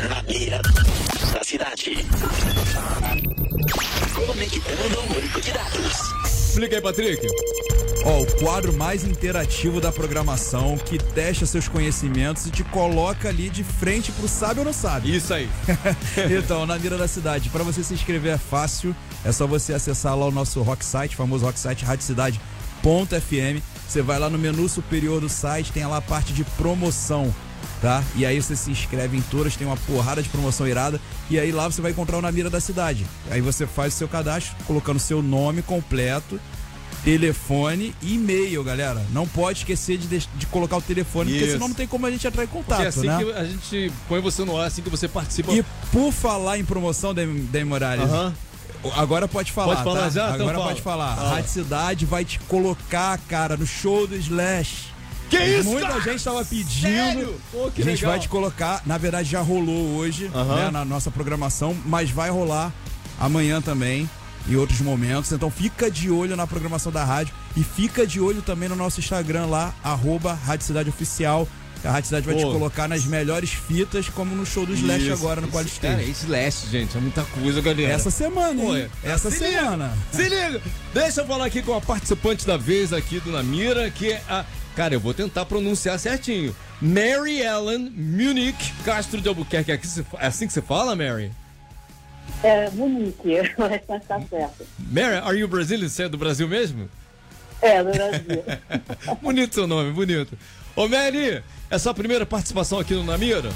Na 0.09 0.23
mira 0.23 0.61
da 1.33 1.45
cidade. 1.45 2.07
Conectando 4.15 4.99
o 4.99 5.15
banco 5.15 5.41
de 5.41 5.53
dados. 5.53 6.13
Explica 6.25 6.77
aí, 6.77 6.83
Patrick. 6.83 7.27
Ó, 8.05 8.23
o 8.23 8.27
quadro 8.39 8.73
mais 8.73 9.05
interativo 9.05 9.81
da 9.81 9.93
programação 9.93 10.77
que 10.77 10.99
testa 10.99 11.47
seus 11.47 11.69
conhecimentos 11.69 12.47
e 12.47 12.51
te 12.51 12.65
coloca 12.65 13.29
ali 13.29 13.49
de 13.49 13.63
frente 13.63 14.11
pro 14.13 14.27
sabe 14.27 14.59
ou 14.59 14.67
não 14.67 14.73
sabe. 14.73 15.15
Isso 15.15 15.33
aí. 15.33 15.49
então, 16.37 16.67
na 16.67 16.79
mira 16.79 16.99
da 16.99 17.07
cidade, 17.07 17.49
para 17.49 17.63
você 17.63 17.85
se 17.85 17.95
inscrever 17.95 18.35
é 18.35 18.39
fácil, 18.39 18.97
é 19.25 19.31
só 19.31 19.47
você 19.47 19.73
acessar 19.73 20.17
lá 20.17 20.27
o 20.27 20.33
nosso 20.33 20.61
rock 20.63 20.85
site, 20.85 21.15
famoso 21.15 21.45
rock 21.45 21.59
site 21.59 21.85
radiocidade.fm. 21.85 23.63
Você 23.89 24.03
vai 24.03 24.19
lá 24.19 24.29
no 24.29 24.39
menu 24.39 24.69
superior 24.69 25.21
do 25.21 25.29
site, 25.29 25.71
tem 25.71 25.87
lá 25.87 25.99
a 25.99 26.03
parte 26.03 26.33
de 26.33 26.43
promoção, 26.43 27.33
tá? 27.81 28.03
E 28.17 28.25
aí 28.27 28.41
você 28.41 28.55
se 28.57 28.71
inscreve 28.71 29.17
em 29.17 29.23
todas, 29.23 29.57
tem 29.57 29.67
uma 29.67 29.77
porrada 29.77 30.23
de 30.23 30.29
promoção 30.29 30.67
irada, 30.67 31.01
e 31.31 31.39
aí 31.39 31.51
lá 31.53 31.69
você 31.69 31.81
vai 31.81 31.91
encontrar 31.93 32.19
o 32.19 32.23
na 32.23 32.31
mira 32.33 32.49
da 32.51 32.61
cidade. 32.61 33.07
Aí 33.31 33.41
você 33.41 33.67
faz 33.67 33.95
o 33.95 33.97
seu 33.97 34.09
cadastro 34.09 34.55
colocando 34.67 34.99
seu 34.99 35.23
nome 35.23 35.63
completo, 35.63 36.41
telefone 37.05 37.95
e 38.01 38.15
e-mail, 38.15 38.63
galera. 38.63 39.05
Não 39.13 39.27
pode 39.27 39.59
esquecer 39.61 39.99
de, 39.99 40.07
deix- 40.07 40.29
de 40.37 40.47
colocar 40.47 40.77
o 40.77 40.83
telefone, 40.83 41.31
porque 41.31 41.45
Isso. 41.45 41.53
senão 41.55 41.69
não 41.69 41.75
tem 41.75 41.87
como 41.87 42.07
a 42.07 42.11
gente 42.11 42.27
entrar 42.27 42.45
em 42.45 42.47
contato, 42.47 42.77
Porque 42.79 42.85
é 42.85 42.89
assim 42.89 43.07
né? 43.09 43.19
que 43.25 43.33
a 43.33 43.45
gente 43.45 43.93
põe 44.09 44.21
você 44.21 44.45
no 44.45 44.57
ar, 44.57 44.67
assim 44.67 44.83
que 44.83 44.91
você 44.91 45.09
participa. 45.09 45.53
E 45.53 45.65
por 45.91 46.13
falar 46.13 46.59
em 46.59 46.65
promoção, 46.65 47.13
Dem 47.13 47.65
Morales, 47.65 48.05
Aham. 48.09 48.33
agora 48.95 49.27
pode 49.27 49.51
falar. 49.51 49.75
Pode 49.77 49.85
falar 49.85 50.01
tá? 50.03 50.11
já? 50.11 50.25
Então 50.31 50.35
Agora 50.43 50.59
fala. 50.59 50.69
pode 50.69 50.83
falar. 50.83 51.17
Fala. 51.17 51.29
A 51.29 51.35
Rádio 51.35 51.51
Cidade 51.51 52.07
vai 52.07 52.25
te 52.25 52.39
colocar, 52.41 53.19
cara, 53.29 53.57
no 53.57 53.67
show 53.67 54.07
do 54.07 54.15
Slash. 54.17 54.92
Que 55.39 55.45
isso, 55.45 55.69
Muita 55.71 55.89
cara? 55.89 56.01
gente 56.01 56.23
tava 56.25 56.45
pedindo. 56.45 57.41
Pô, 57.51 57.71
que 57.71 57.83
a 57.83 57.85
gente 57.85 57.97
legal. 57.99 58.11
vai 58.11 58.21
te 58.21 58.29
colocar. 58.29 58.83
Na 58.85 58.99
verdade, 58.99 59.31
já 59.31 59.41
rolou 59.41 59.97
hoje 59.97 60.29
né, 60.29 60.71
na 60.71 60.85
nossa 60.85 61.11
programação, 61.11 61.77
mas 61.87 62.11
vai 62.11 62.31
rolar 62.31 62.73
amanhã 63.19 63.61
também. 63.61 64.09
Em 64.49 64.57
outros 64.57 64.81
momentos. 64.81 65.31
Então 65.31 65.49
fica 65.53 65.89
de 65.89 66.11
olho 66.11 66.35
na 66.35 66.49
programação 66.49 66.91
da 66.91 67.05
rádio 67.05 67.33
e 67.57 67.63
fica 67.63 68.05
de 68.05 68.19
olho 68.21 68.43
também 68.43 68.69
no 68.69 68.75
nosso 68.75 68.99
Instagram 68.99 69.47
lá, 69.47 69.73
arroba 69.85 70.35
Rádio 70.35 70.67
Cidade 70.67 70.89
Oficial. 70.89 71.47
A 71.85 71.91
Rádio 71.93 72.09
Cidade 72.09 72.27
vai 72.27 72.35
te 72.35 72.43
Pô. 72.43 72.51
colocar 72.53 72.89
nas 72.89 73.05
melhores 73.05 73.51
fitas, 73.51 74.09
como 74.09 74.35
no 74.35 74.45
show 74.45 74.67
do 74.67 74.75
Slash 74.75 75.05
Isso. 75.05 75.13
agora 75.13 75.41
no 75.41 75.47
Isso, 75.47 75.57
Quality 75.57 75.81
Cara, 75.81 76.03
é 76.03 76.07
Slash, 76.07 76.67
gente, 76.71 76.97
é 76.97 77.01
muita 77.01 77.23
coisa, 77.23 77.61
galera. 77.61 77.93
Essa 77.93 78.11
semana, 78.11 78.61
Pô, 78.61 78.77
hein? 78.77 78.89
é. 79.05 79.11
Essa 79.11 79.31
Se 79.31 79.39
semana. 79.39 79.97
Se 80.11 80.23
liga! 80.29 80.61
Deixa 80.93 81.21
eu 81.21 81.27
falar 81.27 81.47
aqui 81.47 81.63
com 81.63 81.75
a 81.77 81.81
participante 81.81 82.45
da 82.45 82.57
vez 82.57 82.93
aqui 82.93 83.21
do 83.21 83.31
Namira, 83.31 83.89
que 83.91 84.11
é 84.11 84.23
a. 84.29 84.45
Cara, 84.77 84.95
eu 84.95 85.01
vou 85.01 85.13
tentar 85.13 85.45
pronunciar 85.45 85.99
certinho. 85.99 86.55
Mary 86.81 87.41
Ellen 87.41 87.91
Munich 87.91 88.73
Castro 88.85 89.21
de 89.21 89.29
Albuquerque. 89.29 89.71
É 89.73 89.75
assim- 89.75 90.05
É 90.19 90.27
assim 90.27 90.47
que 90.47 90.53
você 90.53 90.63
fala, 90.63 90.97
Mary? 90.97 91.31
É, 92.43 92.69
o 92.69 93.67
restante 93.69 94.07
tá 94.09 94.21
certo. 94.29 94.67
Mary, 94.91 95.17
are 95.17 95.37
you 95.39 95.47
Brazilian? 95.47 95.89
Você 95.89 96.05
é 96.05 96.09
do 96.09 96.17
Brasil 96.17 96.49
mesmo? 96.49 96.89
É, 97.61 97.83
do 97.85 97.91
Brasil. 97.93 98.45
bonito 99.21 99.55
seu 99.55 99.67
nome, 99.67 99.93
bonito. 99.93 100.37
Ô, 100.75 100.89
Mary, 100.89 101.43
é 101.71 101.79
sua 101.79 101.93
primeira 101.93 102.25
participação 102.25 102.79
aqui 102.79 102.95
no 102.95 103.05
Namira? 103.05 103.51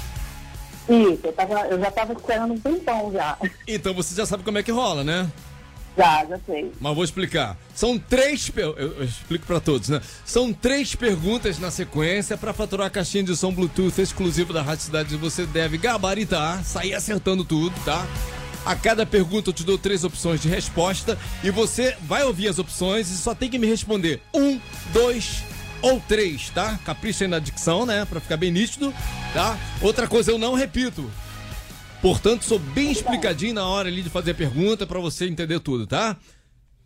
Isso, 0.87 1.19
eu, 1.23 1.33
tava, 1.33 1.53
eu 1.67 1.79
já 1.79 1.91
tava 1.91 2.13
esperando 2.13 2.53
um 2.53 2.59
tempão 2.59 3.11
já. 3.11 3.37
Então 3.67 3.93
você 3.93 4.15
já 4.15 4.25
sabe 4.25 4.43
como 4.43 4.57
é 4.57 4.63
que 4.63 4.71
rola, 4.71 5.03
né? 5.03 5.27
Já, 5.97 6.23
já 6.25 6.39
sei. 6.45 6.71
Mas 6.79 6.95
vou 6.95 7.03
explicar. 7.03 7.57
São 7.73 7.97
três. 7.97 8.49
per- 8.49 8.73
Eu, 8.77 9.03
explico 9.03 9.45
pra 9.47 9.59
todos, 9.59 9.89
né? 9.89 9.99
São 10.25 10.53
três 10.53 10.93
perguntas 10.93 11.57
na 11.57 11.71
sequência 11.71 12.37
pra 12.37 12.53
faturar 12.53 12.87
a 12.87 12.89
caixinha 12.89 13.23
de 13.23 13.35
som 13.35 13.51
Bluetooth 13.51 13.99
exclusivo 13.99 14.53
da 14.53 14.61
Rádio 14.61 14.85
Cidade. 14.85 15.15
Você 15.17 15.45
deve 15.47 15.77
gabaritar, 15.77 16.63
sair 16.63 16.93
acertando 16.93 17.43
tudo, 17.43 17.73
tá? 17.83 18.05
A 18.65 18.75
cada 18.75 19.05
pergunta 19.05 19.49
eu 19.49 19.53
te 19.53 19.63
dou 19.63 19.77
três 19.77 20.03
opções 20.03 20.41
de 20.41 20.49
resposta 20.49 21.17
e 21.43 21.49
você 21.49 21.95
vai 22.01 22.23
ouvir 22.23 22.47
as 22.49 22.59
opções 22.59 23.09
e 23.09 23.17
só 23.17 23.33
tem 23.33 23.49
que 23.49 23.57
me 23.57 23.65
responder 23.65 24.21
um, 24.33 24.59
dois 24.91 25.41
ou 25.81 25.99
três, 26.01 26.49
tá? 26.49 26.77
Capricha 26.85 27.23
aí 27.23 27.27
na 27.29 27.39
dicção, 27.39 27.85
né? 27.85 28.05
Pra 28.05 28.19
ficar 28.19 28.35
bem 28.37 28.51
nítido, 28.51 28.93
tá? 29.33 29.57
Outra 29.81 30.05
coisa, 30.07 30.31
eu 30.31 30.37
não 30.37 30.53
repito. 30.53 31.09
Portanto, 32.01 32.43
sou 32.45 32.59
bem 32.59 32.91
explicadinho 32.91 33.53
na 33.55 33.65
hora 33.67 33.89
ali 33.89 34.01
de 34.01 34.09
fazer 34.09 34.31
a 34.31 34.35
pergunta 34.35 34.85
pra 34.85 34.99
você 34.99 35.27
entender 35.27 35.59
tudo, 35.59 35.87
tá? 35.87 36.15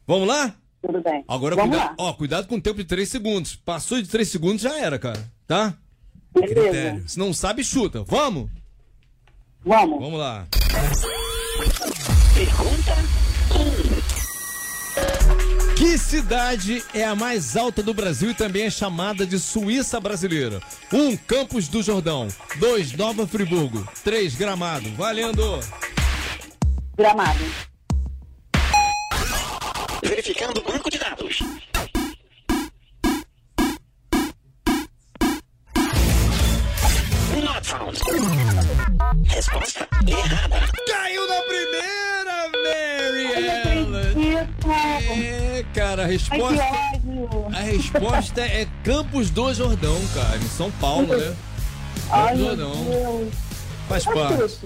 Vamos 0.07 0.28
lá? 0.28 0.55
Tudo 0.82 1.01
bem. 1.01 1.24
Agora, 1.28 1.55
Vamos 1.55 1.76
cuidado, 1.78 1.95
lá. 1.99 2.05
ó, 2.09 2.14
cuidado 2.14 2.47
com 2.47 2.55
o 2.55 2.62
tempo 2.62 2.78
de 2.78 2.86
3 2.86 3.07
segundos. 3.07 3.55
Passou 3.55 4.01
de 4.01 4.07
3 4.07 4.28
segundos, 4.28 4.62
já 4.62 4.78
era, 4.80 4.97
cara. 4.97 5.32
Tá? 5.45 5.76
Beleza. 6.34 7.03
Se 7.07 7.20
não 7.20 7.34
sabe, 7.34 7.64
chuta. 7.64 8.03
Vamos? 8.07 8.49
Vamos. 9.64 9.99
Vamos 9.99 10.20
lá. 10.20 10.47
Pergunta 12.34 12.95
Que 15.82 15.98
cidade 15.98 16.86
é 16.94 17.04
a 17.04 17.16
mais 17.16 17.58
alta 17.58 17.82
do 17.82 17.92
Brasil 17.92 18.30
e 18.30 18.36
também 18.36 18.68
é 18.68 18.70
chamada 18.70 19.26
de 19.26 19.40
Suíça 19.40 20.00
brasileira? 20.00 20.62
1. 20.94 20.96
Um, 20.96 21.18
Campos 21.18 21.68
do 21.68 21.82
Jordão. 21.82 22.28
2. 22.58 22.92
Nova 22.94 23.26
Friburgo. 23.26 23.84
3. 24.04 24.36
Gramado. 24.36 24.92
Valendo! 24.92 25.60
Gramado. 26.96 27.40
verificando 30.04 30.60
o 30.60 30.64
banco 30.64 30.88
de 30.88 31.00
dados. 31.00 31.40
Not 37.44 37.66
found. 37.66 37.98
Resposta 39.26 39.88
errada. 40.08 40.60
Caiu 40.88 41.28
na 41.28 41.42
primeira, 41.42 42.52
Mary. 42.64 43.71
É, 44.70 45.66
cara, 45.74 46.03
a 46.03 46.05
resposta. 46.05 46.64
A 47.53 47.59
resposta 47.62 48.41
é 48.41 48.68
Campos 48.84 49.30
do 49.30 49.53
Jordão, 49.53 49.99
cara, 50.14 50.38
em 50.38 50.47
São 50.49 50.72
Paulo, 50.72 51.16
né? 51.16 51.36
Ai, 52.09 52.36
meu. 52.36 52.55
Deus. 52.55 53.34
Faz 53.88 54.05
parte. 54.05 54.57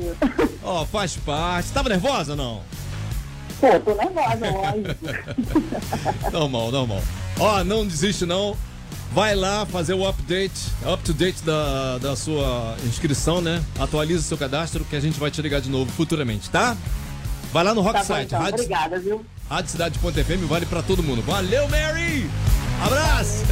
Ó, 0.63 0.85
faz 0.85 1.15
parte. 1.17 1.71
Tava 1.71 1.89
nervosa 1.89 2.31
ou 2.33 2.37
não? 2.37 2.61
Pô, 3.59 3.79
tô 3.79 3.95
nervosa, 3.95 4.51
lógico. 4.51 6.31
Normal, 6.31 6.71
normal. 6.71 7.01
Ó, 7.39 7.63
não 7.63 7.85
desiste 7.87 8.25
não. 8.25 8.55
Vai 9.13 9.33
lá 9.33 9.65
fazer 9.65 9.93
o 9.93 10.05
update, 10.05 10.59
up 10.85 11.01
to 11.03 11.13
date 11.13 11.41
da, 11.43 11.97
da 11.99 12.15
sua 12.17 12.75
inscrição, 12.85 13.39
né? 13.39 13.63
Atualiza 13.79 14.19
o 14.19 14.23
seu 14.23 14.37
cadastro 14.37 14.83
que 14.83 14.95
a 14.95 14.99
gente 14.99 15.17
vai 15.17 15.31
te 15.31 15.41
ligar 15.41 15.61
de 15.61 15.69
novo 15.69 15.89
futuramente, 15.91 16.49
tá? 16.49 16.75
Vai 17.53 17.63
lá 17.63 17.73
no 17.73 17.79
Rock 17.79 17.93
Tá 17.93 17.99
bom, 17.99 18.05
Site, 18.05 18.25
então. 18.25 18.39
Rádio, 18.41 18.55
Obrigada, 18.55 18.99
viu? 18.99 19.25
Rádio 19.49 19.71
Cidade.fm, 19.71 20.45
vale 20.47 20.65
pra 20.65 20.81
todo 20.81 21.03
mundo. 21.03 21.21
Valeu, 21.21 21.67
Mary! 21.69 22.29
Abraço! 22.83 23.43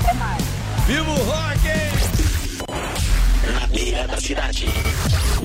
Até 0.00 0.14
mais. 0.14 0.42
Viva 0.86 1.10
o 1.10 1.22
rock! 1.24 1.60
Na 3.52 3.66
beira 3.66 4.08
da 4.08 4.18
cidade. 4.18 4.66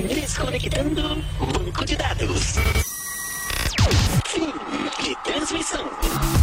Desconectando 0.07 1.21
o 1.41 1.45
banco 1.45 1.85
de 1.85 1.97
dados. 1.97 2.55
Fim 4.25 4.53
de 5.03 5.15
tabelada 5.23 6.38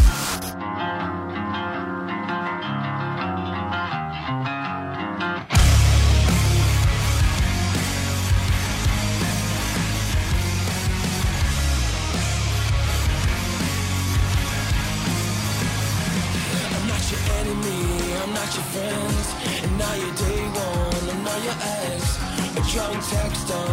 drunk 22.77 23.03
text 23.09 23.51
on 23.53 23.66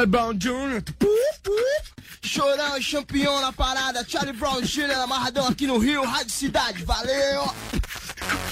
Charlie 0.00 0.12
Brown 0.12 0.38
Jr. 0.38 0.80
Puf, 0.98 1.40
puf. 1.42 1.94
Chorão 2.22 2.78
e 2.78 2.82
champion 2.82 3.38
na 3.42 3.52
parada. 3.52 4.02
Charlie 4.08 4.32
Brown 4.32 4.62
Jr. 4.62 4.98
amarradão 5.02 5.46
aqui 5.46 5.66
no 5.66 5.76
Rio, 5.76 6.02
Rádio 6.04 6.32
Cidade. 6.32 6.82
Valeu! 6.84 7.52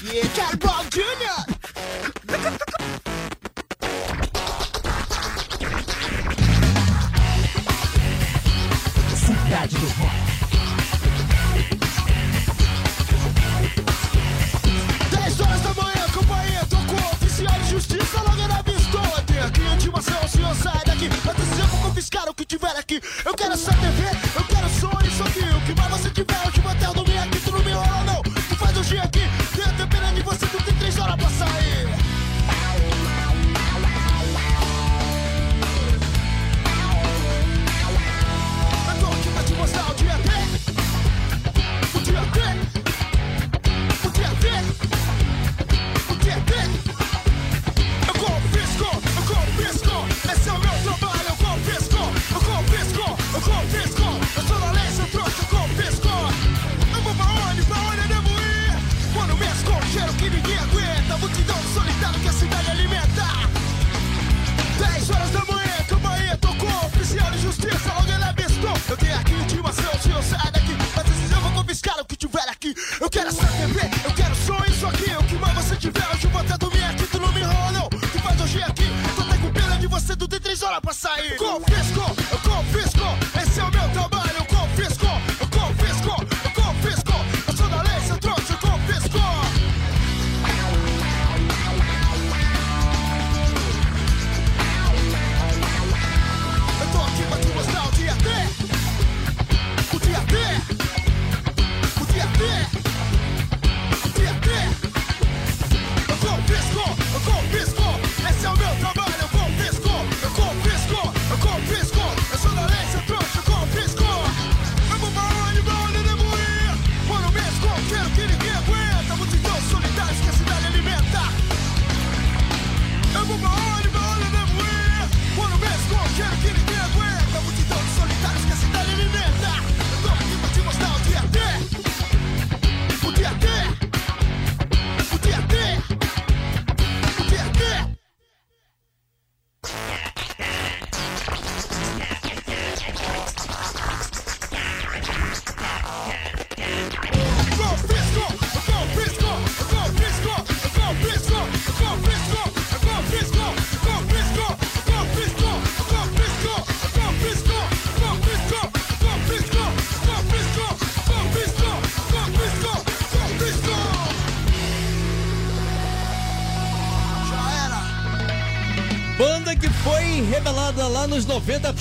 Yeah, 0.05 0.29
Charlie 0.35 0.59
Brown 0.59 0.85
Jr. 0.91 1.48
Eu 23.25 23.35
quero 23.35 23.53
essa 23.53 23.73
TV, 23.73 24.03
eu 24.37 24.45
quero 24.45 24.69
sonhos, 24.81 25.15
só 25.15 25.25
que 25.25 25.39
o 25.41 25.61
que 25.67 25.81
mais 25.81 25.91
você 25.91 26.11
tiver, 26.11 26.58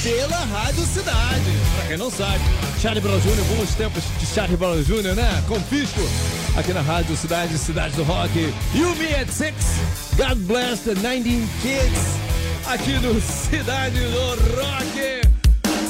pela 0.08 0.38
Rádio 0.38 0.86
Cidade. 0.86 1.52
Pra 1.76 1.88
quem 1.88 1.98
não 1.98 2.10
sabe, 2.10 2.40
Charlie 2.82 3.02
Brown 3.02 3.20
Jr., 3.20 3.44
bons 3.58 3.76
tempos 3.76 4.04
de 4.18 4.26
Charlie 4.26 4.56
Brown 4.56 4.82
Jr., 4.82 5.14
né? 5.14 5.44
Com 5.50 5.60
Fisco, 5.60 6.00
aqui 6.56 6.72
na 6.72 6.80
Rádio 6.80 7.18
Cidade, 7.18 7.58
Cidade 7.58 7.94
do 7.98 8.04
Rock. 8.04 8.54
You 8.74 8.96
Me 8.96 9.14
at 9.14 9.30
Six, 9.30 9.54
God 10.16 10.38
Bless 10.38 10.84
the 10.84 10.96
19 10.96 11.46
Kids, 11.62 12.00
aqui 12.68 12.94
no 13.00 13.20
Cidade 13.20 14.00
do 14.00 14.30
Rock. 14.56 15.28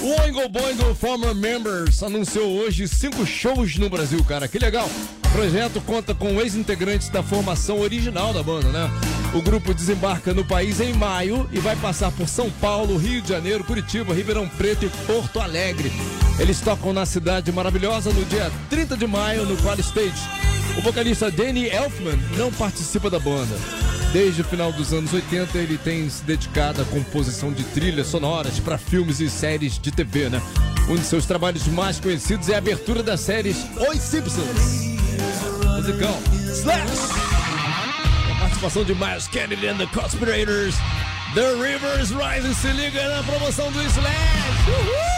O 0.02 0.22
Oingo 0.22 0.50
Boingo 0.50 0.96
Former 0.96 1.36
Members 1.36 2.02
anunciou 2.02 2.58
hoje 2.58 2.88
cinco 2.88 3.24
shows 3.24 3.78
no 3.78 3.88
Brasil, 3.88 4.24
cara. 4.24 4.48
Que 4.48 4.58
legal. 4.58 4.90
O 5.26 5.30
projeto 5.30 5.80
conta 5.82 6.16
com 6.16 6.42
ex-integrantes 6.42 7.10
da 7.10 7.22
formação 7.22 7.80
original 7.82 8.34
da 8.34 8.42
banda, 8.42 8.70
né? 8.70 8.90
O 9.38 9.42
grupo 9.44 9.72
desembarca 9.72 10.34
no 10.34 10.44
país 10.44 10.82
em 10.82 10.94
maio 10.94 11.48
e 11.52 11.60
vai 11.60 11.76
passar 11.76 12.12
por 12.12 12.28
São 12.28 12.50
Paulo, 12.50 12.98
Rio 12.98 13.22
de 13.22 13.30
Janeiro, 13.30 13.64
Curitiba, 13.64 14.12
Ribeirão 14.12 14.50
Preto 14.50 14.86
e 14.86 14.90
Porto 15.06 15.40
Alegre. 15.40 15.92
Eles 16.40 16.60
tocam 16.60 16.92
na 16.92 17.06
cidade 17.06 17.52
maravilhosa 17.52 18.12
no 18.12 18.26
dia 18.26 18.52
30 18.68 18.98
de 18.98 19.06
maio 19.06 19.46
no 19.46 19.56
Qual 19.58 19.80
Stage. 19.80 20.28
O 20.76 20.82
vocalista 20.82 21.30
Danny 21.30 21.68
Elfman 21.68 22.18
não 22.36 22.52
participa 22.52 23.12
da 23.12 23.20
banda. 23.20 23.56
Desde 24.12 24.42
o 24.42 24.44
final 24.44 24.72
dos 24.72 24.92
anos 24.92 25.14
80, 25.14 25.56
ele 25.56 25.78
tem 25.78 26.10
se 26.10 26.24
dedicado 26.24 26.82
à 26.82 26.86
composição 26.86 27.54
de 27.54 27.64
trilhas 27.64 28.08
sonoras 28.08 28.60
para 28.60 28.80
filmes 28.80 29.20
e 29.20 29.30
séries 29.30 29.78
de 29.78 29.92
TV, 29.92 30.30
né? 30.30 30.42
Um 30.90 30.96
de 30.96 31.04
seus 31.04 31.28
trabalhos 31.28 31.68
mais 31.68 32.00
conhecidos 32.00 32.50
é 32.50 32.56
a 32.56 32.58
abertura 32.58 33.04
das 33.04 33.20
séries 33.20 33.58
Os 33.76 34.00
Simpsons. 34.00 34.98
Musical 35.64 36.18
Slash. 36.50 37.27
Participação 38.58 38.84
de 38.84 38.96
Miles 38.96 39.28
Kennedy 39.28 39.68
and 39.68 39.78
the 39.78 39.86
Conspirators. 39.88 40.76
The 41.36 41.54
Rivers 41.62 42.12
Rise. 42.12 42.56
Se 42.56 42.72
liga 42.72 43.08
na 43.08 43.22
promoção 43.22 43.72
do 43.72 43.82
Slash. 43.84 44.70
Uhul! 44.70 45.17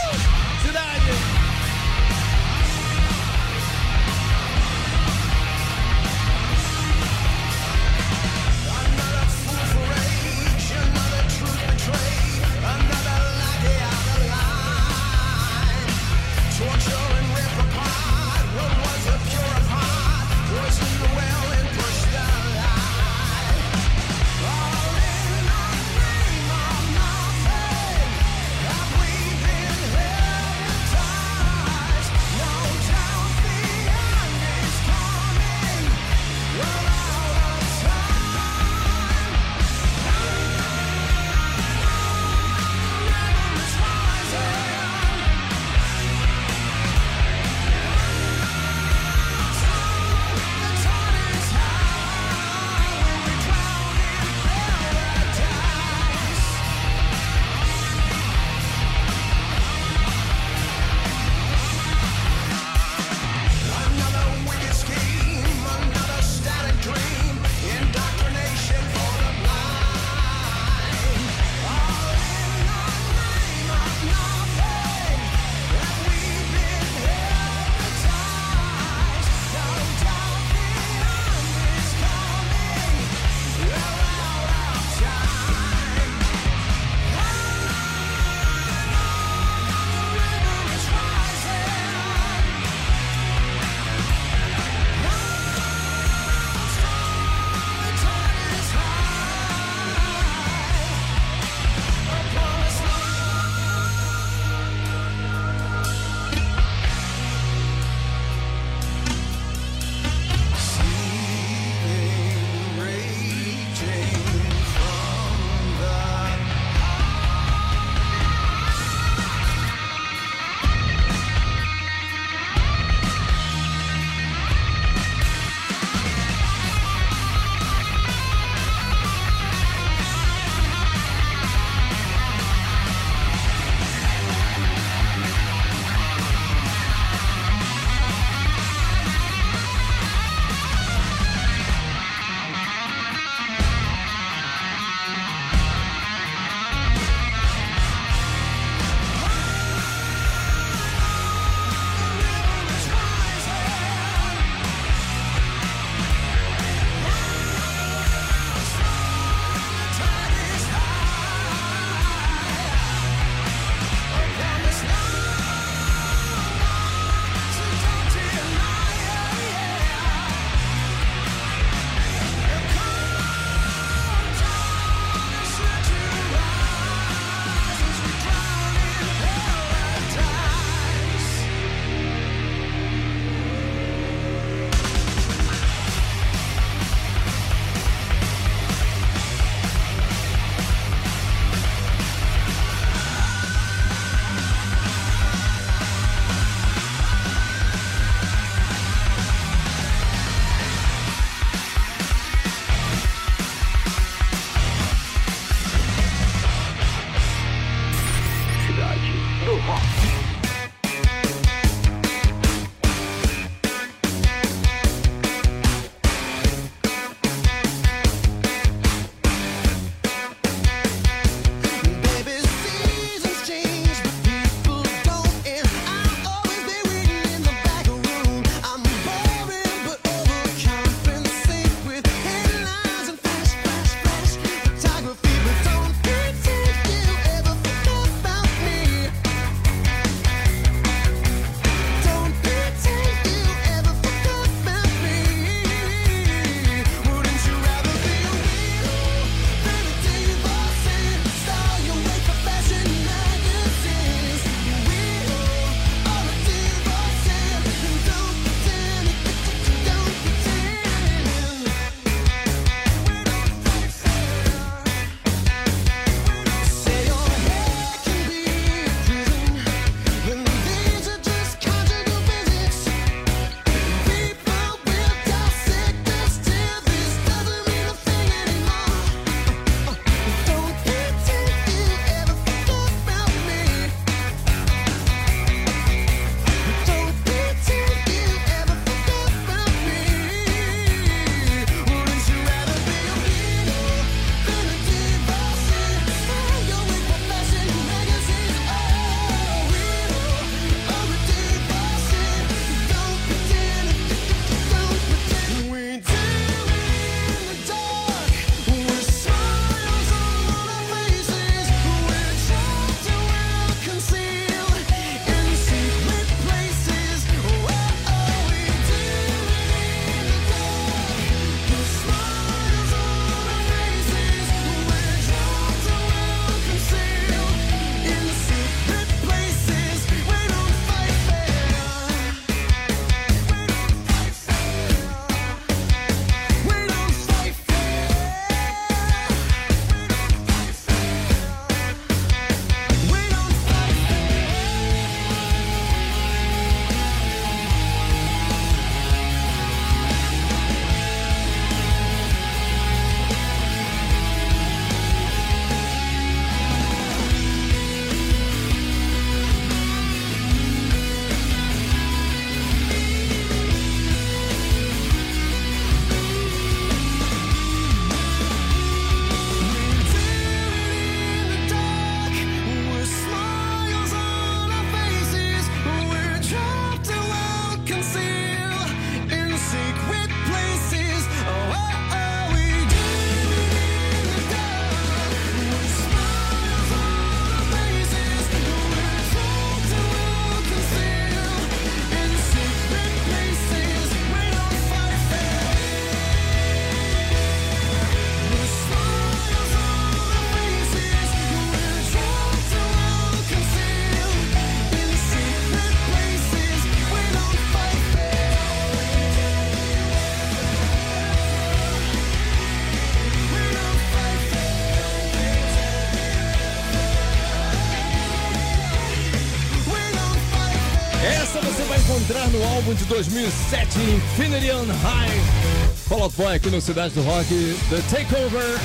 Álbum 422.89 422.95
de 422.95 423.05
2007, 423.05 423.99
Infinity 423.99 424.71
on 424.71 424.85
High. 424.85 425.95
Fall 426.07 426.23
Out 426.23 426.35
Boy 426.35 426.55
aqui 426.55 426.69
no 426.69 426.81
Cidade 426.81 427.13
do 427.13 427.21
Rock, 427.21 427.47
The 427.89 428.01
Takeover, 428.09 428.79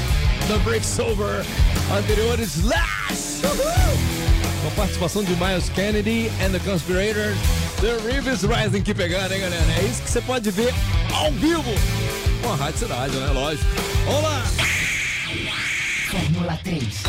The 0.46 0.58
Breaks 0.58 0.98
Over, 0.98 1.44
anteriores 1.96 2.56
Slash! 2.56 3.44
Uhul! 3.44 3.62
Com 4.62 4.68
a 4.68 4.70
participação 4.72 5.24
de 5.24 5.32
Miles 5.36 5.70
Kennedy 5.70 6.30
and 6.42 6.50
the 6.50 6.58
Conspirators, 6.58 7.36
The 7.80 7.96
Rivers 8.06 8.42
Rising, 8.42 8.82
que 8.82 8.94
pegaram, 8.94 9.34
hein, 9.34 9.40
galera? 9.40 9.64
É 9.78 9.84
isso 9.84 10.02
que 10.02 10.10
você 10.10 10.20
pode 10.20 10.50
ver 10.50 10.74
ao 11.12 11.30
vivo 11.32 11.64
com 12.42 12.52
a 12.52 12.56
Rádio 12.56 12.80
Cidade, 12.80 13.16
né? 13.16 13.30
Lógico. 13.32 13.64
Vamos 14.04 14.22
lá! 14.22 14.42
Fórmula 16.10 16.60
3. 16.62 17.02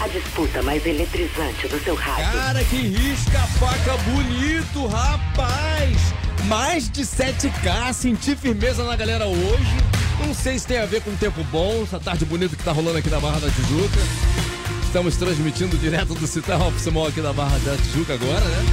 A 0.00 0.08
disputa 0.08 0.62
mais 0.62 0.84
eletrizante 0.84 1.66
do 1.68 1.82
seu 1.82 1.94
rádio. 1.94 2.38
Cara, 2.38 2.64
que 2.64 2.76
risca-faca 2.76 3.96
bonito, 4.04 4.86
rapaz! 4.86 6.25
Mais 6.46 6.88
de 6.88 7.02
7K, 7.02 7.92
senti 7.92 8.36
firmeza 8.36 8.84
na 8.84 8.94
galera 8.94 9.26
hoje. 9.26 9.76
Não 10.24 10.32
sei 10.32 10.56
se 10.58 10.66
tem 10.66 10.78
a 10.78 10.86
ver 10.86 11.02
com 11.02 11.10
o 11.10 11.16
tempo 11.16 11.42
bom, 11.50 11.82
essa 11.82 11.98
tarde 11.98 12.24
bonita 12.24 12.54
que 12.54 12.62
tá 12.62 12.70
rolando 12.70 12.98
aqui 12.98 13.10
na 13.10 13.18
Barra 13.18 13.40
da 13.40 13.50
Tijuca. 13.50 13.98
Estamos 14.84 15.16
transmitindo 15.16 15.76
direto 15.76 16.14
do 16.14 16.26
Cital 16.26 16.68
Oficial 16.68 17.08
aqui 17.08 17.20
da 17.20 17.32
Barra 17.32 17.58
da 17.58 17.76
Tijuca 17.76 18.14
agora, 18.14 18.44
né? 18.44 18.64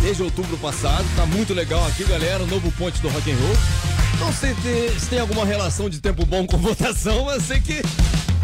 Desde 0.00 0.22
outubro 0.22 0.56
passado, 0.58 1.04
tá 1.16 1.26
muito 1.26 1.52
legal 1.52 1.84
aqui, 1.88 2.04
galera, 2.04 2.44
o 2.44 2.46
novo 2.46 2.70
ponte 2.72 3.00
do 3.02 3.08
rock 3.08 3.32
and 3.32 3.36
roll. 3.36 3.56
Não 4.20 4.32
sei 4.32 4.54
se 4.98 5.06
tem 5.08 5.18
alguma 5.18 5.44
relação 5.44 5.90
de 5.90 6.00
tempo 6.00 6.24
bom 6.24 6.46
com 6.46 6.56
votação, 6.58 7.24
mas 7.24 7.42
sei 7.42 7.60
que 7.60 7.82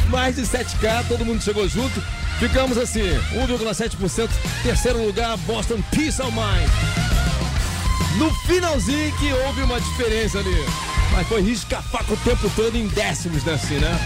mais 0.09 0.35
de 0.35 0.43
7K, 0.43 1.07
todo 1.07 1.25
mundo 1.25 1.41
chegou 1.41 1.69
junto. 1.69 2.03
Ficamos 2.41 2.77
assim, 2.77 3.03
1,7%. 3.35 4.29
Terceiro 4.65 5.07
lugar, 5.07 5.37
Boston 5.39 5.81
Peace 5.93 6.21
of 6.21 6.33
Mind. 6.33 7.24
No 8.17 8.33
finalzinho 8.47 9.13
que 9.19 9.33
houve 9.33 9.63
uma 9.63 9.81
diferença 9.81 10.39
ali. 10.39 10.65
Mas 11.13 11.27
foi 11.29 11.43
risca-faca 11.43 12.13
o 12.13 12.17
tempo 12.19 12.51
todo 12.57 12.77
em 12.77 12.87
décimos, 12.89 13.45
né, 13.45 13.55
assim, 13.55 13.79
né? 13.79 13.99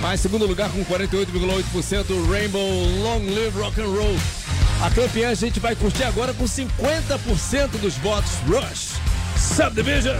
Mas 0.00 0.20
segundo 0.20 0.46
lugar 0.46 0.70
com 0.70 0.84
48,8%, 0.84 2.30
Rainbow 2.30 2.68
Long 3.02 3.20
Live 3.34 3.58
Rock 3.58 3.80
and 3.80 3.86
Roll. 3.86 4.16
A 4.82 4.90
campeã 4.90 5.30
a 5.30 5.34
gente 5.34 5.60
vai 5.60 5.74
curtir 5.74 6.04
agora 6.04 6.34
com 6.34 6.44
50% 6.44 7.78
dos 7.80 7.94
votos. 7.98 8.32
Rush 8.46 8.92
Subdivision. 9.36 10.16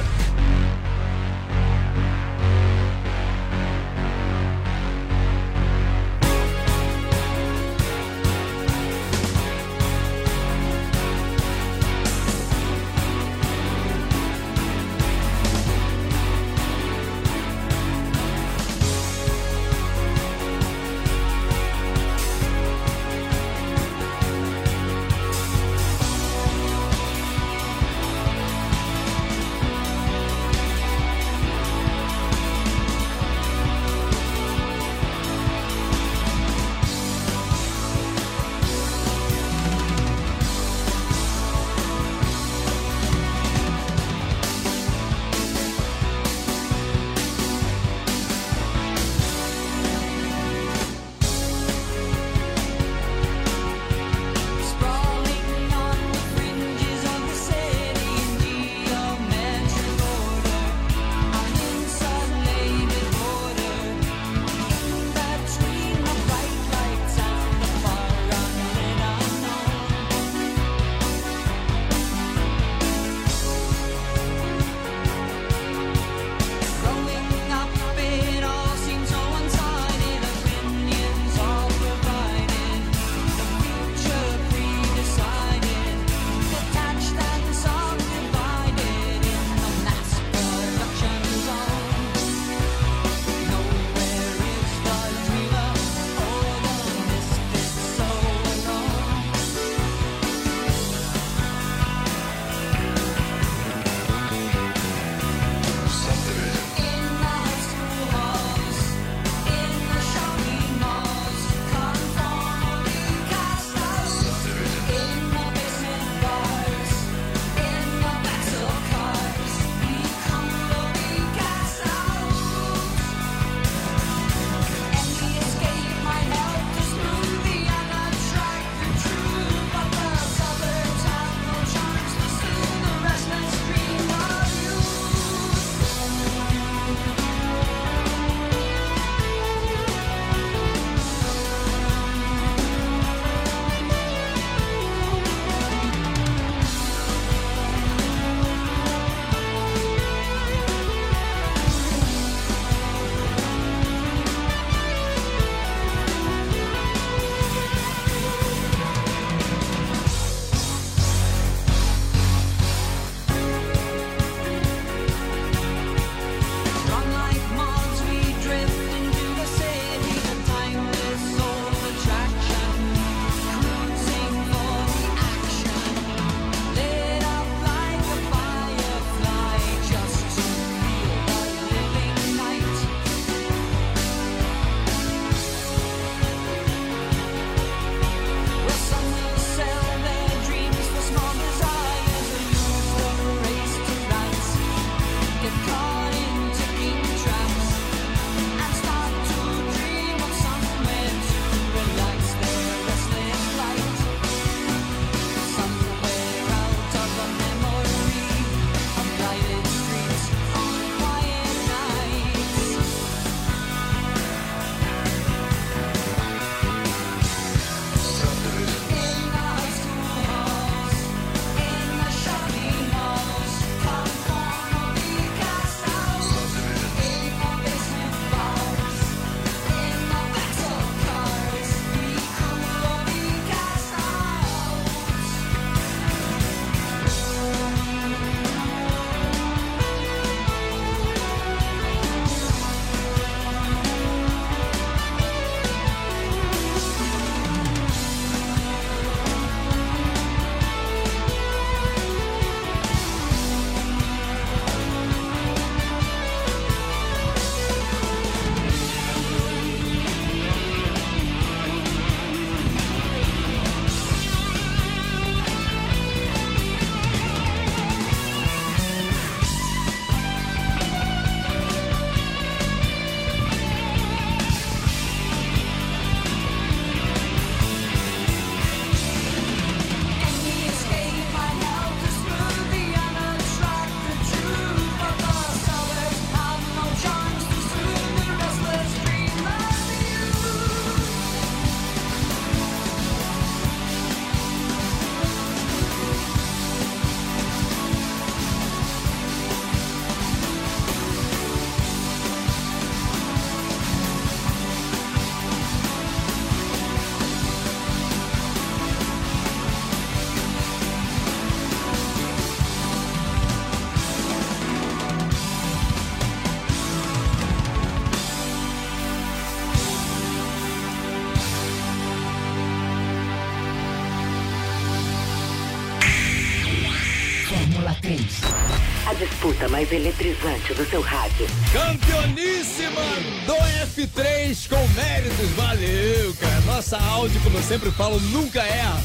Mais 329.69 329.91
eletrizante 329.91 330.75
do 330.75 330.89
seu 330.89 331.01
rádio. 331.01 331.47
Campeoníssima 331.73 333.01
do 333.47 333.55
F3 333.87 334.69
com 334.69 334.89
méritos, 334.95 335.51
valeu, 335.57 336.35
cara. 336.35 336.61
Nossa 336.67 336.99
áudio, 336.99 337.41
como 337.43 337.59
eu 337.59 337.62
sempre 337.62 337.91
falo, 337.91 338.21
nunca 338.21 338.61
erra. 338.62 339.03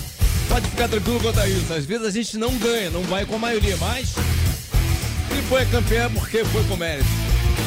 Pode 0.47 0.67
ficar 0.67 0.87
tranquilo 0.87 1.19
quanto 1.19 1.39
a 1.39 1.47
isso. 1.47 1.73
Às 1.73 1.85
vezes 1.85 2.05
a 2.05 2.11
gente 2.11 2.37
não 2.37 2.53
ganha, 2.57 2.89
não 2.89 3.03
vai 3.03 3.25
com 3.25 3.35
a 3.35 3.39
maioria, 3.39 3.77
mas 3.77 4.09
se 4.09 5.41
foi 5.47 5.65
campeão 5.67 6.05
é 6.05 6.09
porque 6.09 6.43
foi 6.45 6.63
com 6.65 6.75
mérito. 6.75 7.09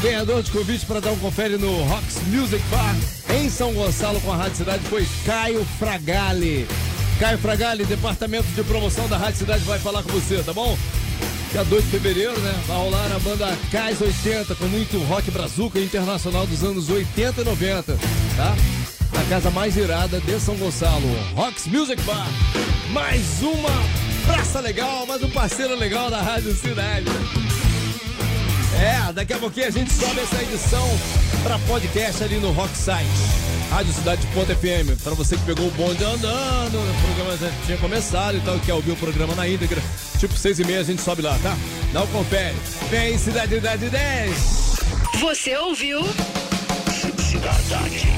Ganhador 0.03 0.43
de 0.43 0.51
convite 0.51 0.85
para 0.85 1.01
dar 1.01 1.13
um 1.13 1.19
confere 1.19 1.57
no 1.57 1.83
Rocks 1.85 2.17
Music 2.27 2.63
Bar 2.69 2.97
em 3.37 3.49
São 3.49 3.73
Gonçalo 3.73 4.21
com 4.21 4.33
a 4.33 4.37
Rádio 4.37 4.57
Cidade 4.57 4.83
foi 4.85 5.07
Caio 5.25 5.65
Fragali. 5.79 6.67
Caio 7.21 7.39
Fragali, 7.39 7.85
departamento 7.85 8.49
de 8.49 8.65
promoção 8.65 9.07
da 9.09 9.17
Rádio 9.17 9.39
Cidade, 9.39 9.65
vai 9.65 9.79
falar 9.79 10.03
com 10.03 10.11
você, 10.11 10.43
tá 10.43 10.53
bom? 10.53 10.77
Dia 11.53 11.65
2 11.65 11.85
de 11.85 11.91
fevereiro, 11.91 12.41
né? 12.41 12.63
Vai 12.67 12.79
rolar 12.79 13.13
a 13.15 13.19
banda 13.19 13.59
Cais 13.71 14.01
80 14.01 14.55
com 14.55 14.65
muito 14.69 14.99
rock 15.05 15.31
brazuca 15.31 15.79
internacional 15.79 16.47
dos 16.47 16.65
anos 16.65 16.89
80 16.89 17.43
e 17.43 17.45
90, 17.45 17.99
tá? 18.37 18.57
Na 19.13 19.25
casa 19.29 19.51
mais 19.51 19.77
irada 19.77 20.19
de 20.19 20.41
São 20.41 20.57
Gonçalo, 20.57 21.07
Rocks 21.35 21.67
Music 21.67 22.01
Bar. 22.05 22.27
Mais 22.91 23.43
uma 23.43 23.69
praça 24.25 24.61
legal, 24.61 25.05
mais 25.05 25.23
um 25.23 25.29
parceiro 25.29 25.77
legal 25.77 26.09
da 26.09 26.23
Rádio 26.23 26.55
Cidade. 26.55 27.07
É, 28.81 29.13
daqui 29.13 29.35
a 29.35 29.39
pouquinho 29.39 29.67
a 29.67 29.71
gente 29.71 29.93
sobe 29.93 30.21
essa 30.21 30.43
edição 30.43 30.89
pra 31.43 31.59
podcast 31.59 32.25
ali 32.25 32.37
no 32.37 32.51
Rock 32.53 32.75
Site. 32.75 33.52
Rádio 33.73 33.95
Cidade.fm. 33.95 35.03
Pra 35.03 35.15
você 35.15 35.35
que 35.35 35.45
pegou 35.47 35.67
o 35.67 35.71
bonde 35.71 36.05
andando, 36.05 36.77
o 36.77 37.03
programa 37.07 37.39
já 37.39 37.51
tinha 37.65 37.79
começado 37.79 38.37
e 38.37 38.41
tal, 38.43 38.61
quer 38.61 38.75
ouvir 38.75 38.91
o 38.91 38.97
programa 38.97 39.35
na 39.35 39.49
íntegra, 39.49 39.81
tipo 40.19 40.37
seis 40.37 40.59
e 40.59 40.65
meia 40.65 40.81
a 40.81 40.83
gente 40.83 41.01
sobe 41.01 41.23
lá, 41.23 41.39
tá? 41.43 41.57
Dá 41.91 42.03
um 42.03 42.07
confere. 42.09 42.55
Vem, 42.91 43.17
Cidade 43.17 43.55
Idade 43.55 43.89
10. 43.89 44.77
Você 45.21 45.57
ouviu? 45.57 46.03
Cidade 47.19 48.12